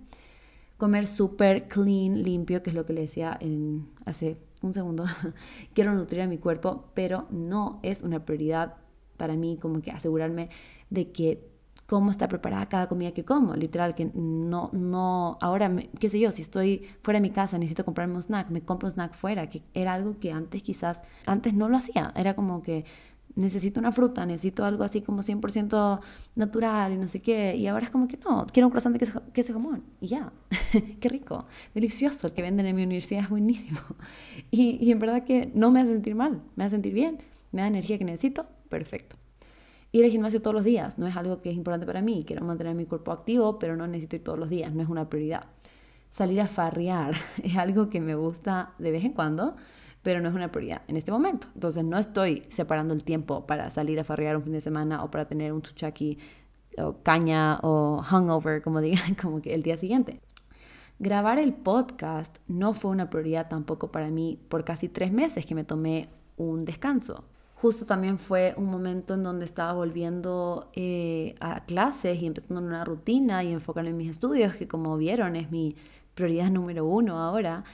[0.78, 5.04] Comer súper clean, limpio, que es lo que le decía en, hace un segundo.
[5.74, 8.76] Quiero nutrir a mi cuerpo, pero no es una prioridad
[9.16, 10.48] para mí como que asegurarme
[10.88, 11.48] de que
[11.86, 16.32] cómo está preparada cada comida que como, literal, que no, no, ahora, qué sé yo,
[16.32, 19.48] si estoy fuera de mi casa, necesito comprarme un snack, me compro un snack fuera,
[19.48, 22.84] que era algo que antes quizás, antes no lo hacía, era como que
[23.34, 26.00] necesito una fruta, necesito algo así como 100%
[26.34, 28.98] natural y no sé qué, y ahora es como que no, quiero un croissant de
[28.98, 30.32] queso, queso jamón, y ya,
[31.00, 33.80] qué rico, delicioso, el que venden en mi universidad es buenísimo,
[34.50, 37.18] y, y en verdad que no me hace sentir mal, me hace sentir bien,
[37.52, 39.16] me da energía que necesito, perfecto.
[39.90, 42.24] Ir al gimnasio todos los días no es algo que es importante para mí.
[42.26, 45.08] Quiero mantener mi cuerpo activo, pero no necesito ir todos los días, no es una
[45.08, 45.46] prioridad.
[46.10, 49.56] Salir a farrear es algo que me gusta de vez en cuando,
[50.02, 51.48] pero no es una prioridad en este momento.
[51.54, 55.10] Entonces no estoy separando el tiempo para salir a farrear un fin de semana o
[55.10, 56.18] para tener un chuchaki
[56.78, 60.20] o caña o hungover, como digan, como que el día siguiente.
[60.98, 65.54] Grabar el podcast no fue una prioridad tampoco para mí por casi tres meses que
[65.54, 67.24] me tomé un descanso
[67.60, 72.84] justo también fue un momento en donde estaba volviendo eh, a clases y empezando una
[72.84, 75.76] rutina y enfocarme en mis estudios, que como vieron es mi
[76.14, 77.64] prioridad número uno ahora.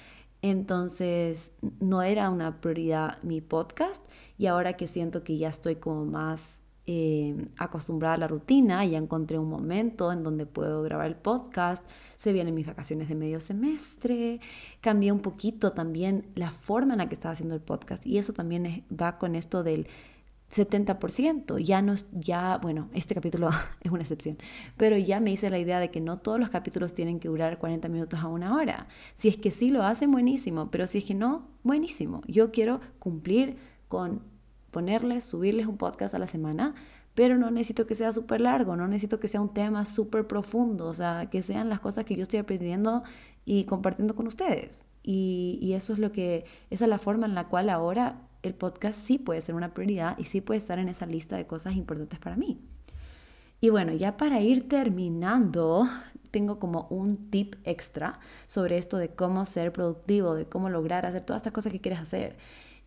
[0.45, 4.05] Entonces no era una prioridad mi podcast
[4.37, 8.99] y ahora que siento que ya estoy como más eh, acostumbrada a la rutina, ya
[8.99, 11.83] encontré un momento en donde puedo grabar el podcast,
[12.19, 14.39] se vienen mis vacaciones de medio semestre,
[14.83, 18.35] cambié un poquito también la forma en la que estaba haciendo el podcast y eso
[18.35, 19.87] también va con esto del
[20.55, 21.59] 70%.
[21.59, 23.51] Ya no, ya, bueno, este capítulo
[23.81, 24.39] es una excepción,
[24.77, 27.59] pero ya me hice la idea de que no todos los capítulos tienen que durar
[27.59, 28.87] 40 minutos a una hora.
[29.17, 32.23] Si es que sí lo hacen, buenísimo, pero si es que no, buenísimo.
[32.27, 33.57] Yo quiero cumplir
[33.89, 34.23] con
[34.71, 36.75] ponerles, subirles un podcast a la semana
[37.15, 40.87] pero no necesito que sea súper largo, no necesito que sea un tema súper profundo,
[40.87, 43.05] o sea, que sean las cosas que yo estoy aprendiendo
[43.45, 44.85] y compartiendo con ustedes.
[45.03, 48.99] Y, eso es lo que, esa es la forma en la cual ahora el podcast
[48.99, 52.19] sí puede ser una prioridad y sí puede estar en esa lista de cosas importantes
[52.19, 52.61] para mí.
[53.61, 55.89] Y bueno, ya para ir terminando,
[56.31, 61.25] tengo como un tip extra sobre esto de cómo ser productivo, de cómo lograr hacer
[61.25, 62.37] todas estas cosas que quieres hacer.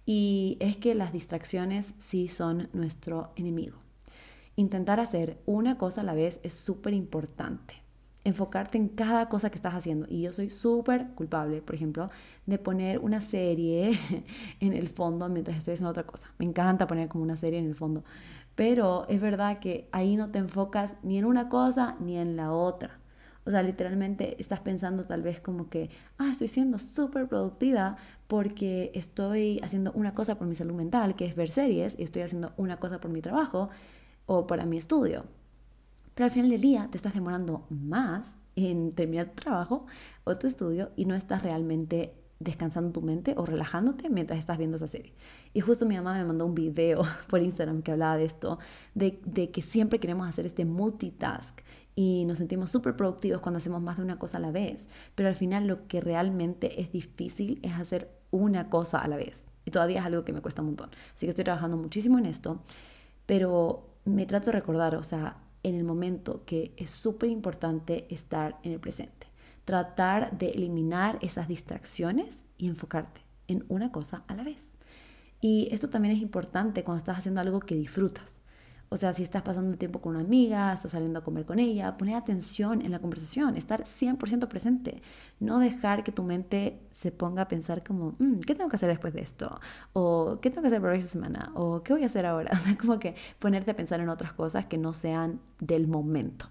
[0.06, 3.78] Y es que las distracciones sí son nuestro enemigo.
[4.56, 7.87] Intentar hacer una cosa a la vez es súper importante.
[8.24, 10.06] Enfocarte en cada cosa que estás haciendo.
[10.10, 12.10] Y yo soy súper culpable, por ejemplo,
[12.46, 14.00] de poner una serie
[14.60, 16.30] en el fondo mientras estoy haciendo otra cosa.
[16.38, 18.04] Me encanta poner como una serie en el fondo.
[18.56, 22.52] Pero es verdad que ahí no te enfocas ni en una cosa ni en la
[22.52, 23.00] otra.
[23.46, 27.96] O sea, literalmente estás pensando tal vez como que, ah, estoy siendo súper productiva
[28.28, 32.24] porque estoy haciendo una cosa por mi salud mental, que es ver series, y estoy
[32.24, 33.70] haciendo una cosa por mi trabajo,
[34.26, 35.24] o para mi estudio.
[36.18, 39.86] Pero al final del día te estás demorando más en terminar tu trabajo
[40.24, 44.78] o tu estudio y no estás realmente descansando tu mente o relajándote mientras estás viendo
[44.78, 45.14] esa serie.
[45.54, 48.58] Y justo mi mamá me mandó un video por Instagram que hablaba de esto,
[48.96, 51.62] de, de que siempre queremos hacer este multitask
[51.96, 55.30] y nos sentimos súper productivos cuando hacemos más de una cosa a la vez, pero
[55.30, 59.46] al final lo que realmente es difícil es hacer una cosa a la vez.
[59.66, 60.90] Y todavía es algo que me cuesta un montón.
[61.14, 62.64] Así que estoy trabajando muchísimo en esto,
[63.28, 68.58] pero me trato de recordar, o sea, en el momento que es súper importante estar
[68.64, 69.28] en el presente.
[69.66, 74.78] Tratar de eliminar esas distracciones y enfocarte en una cosa a la vez.
[75.42, 78.37] Y esto también es importante cuando estás haciendo algo que disfrutas.
[78.90, 81.98] O sea, si estás pasando tiempo con una amiga, estás saliendo a comer con ella,
[81.98, 85.02] poner atención en la conversación, estar 100% presente.
[85.40, 88.90] No dejar que tu mente se ponga a pensar como, mm, ¿qué tengo que hacer
[88.90, 89.60] después de esto?
[89.94, 91.52] O ¿qué tengo que hacer para esta semana?
[91.56, 92.52] O ¿qué voy a hacer ahora?
[92.58, 96.50] O sea, como que ponerte a pensar en otras cosas que no sean del momento.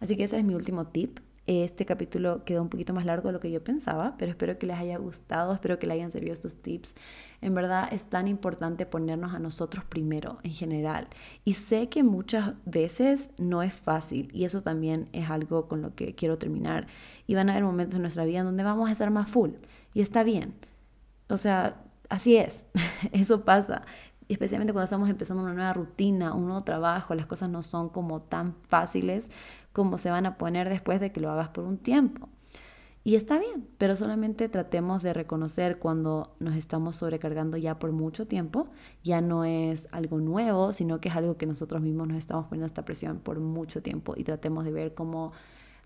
[0.00, 1.20] Así que ese es mi último tip.
[1.50, 4.66] Este capítulo quedó un poquito más largo de lo que yo pensaba, pero espero que
[4.66, 6.94] les haya gustado, espero que les hayan servido estos tips.
[7.40, 11.08] En verdad es tan importante ponernos a nosotros primero en general.
[11.46, 15.94] Y sé que muchas veces no es fácil y eso también es algo con lo
[15.94, 16.86] que quiero terminar.
[17.26, 19.52] Y van a haber momentos en nuestra vida en donde vamos a estar más full
[19.94, 20.52] y está bien.
[21.30, 21.80] O sea,
[22.10, 22.66] así es,
[23.12, 23.86] eso pasa
[24.28, 28.20] especialmente cuando estamos empezando una nueva rutina, un nuevo trabajo, las cosas no son como
[28.20, 29.26] tan fáciles
[29.78, 32.28] como se van a poner después de que lo hagas por un tiempo.
[33.04, 38.26] Y está bien, pero solamente tratemos de reconocer cuando nos estamos sobrecargando ya por mucho
[38.26, 38.66] tiempo,
[39.04, 42.66] ya no es algo nuevo, sino que es algo que nosotros mismos nos estamos poniendo
[42.66, 45.30] esta presión por mucho tiempo y tratemos de ver cómo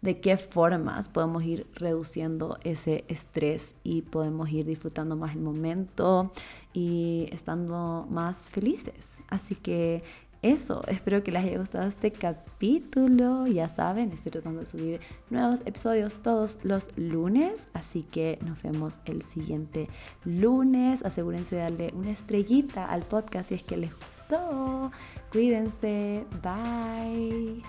[0.00, 6.32] de qué formas podemos ir reduciendo ese estrés y podemos ir disfrutando más el momento
[6.72, 9.20] y estando más felices.
[9.28, 10.02] Así que
[10.42, 13.46] eso, espero que les haya gustado este capítulo.
[13.46, 18.98] Ya saben, estoy tratando de subir nuevos episodios todos los lunes, así que nos vemos
[19.04, 19.88] el siguiente
[20.24, 21.04] lunes.
[21.04, 24.90] Asegúrense de darle una estrellita al podcast si es que les gustó.
[25.30, 27.62] Cuídense, bye.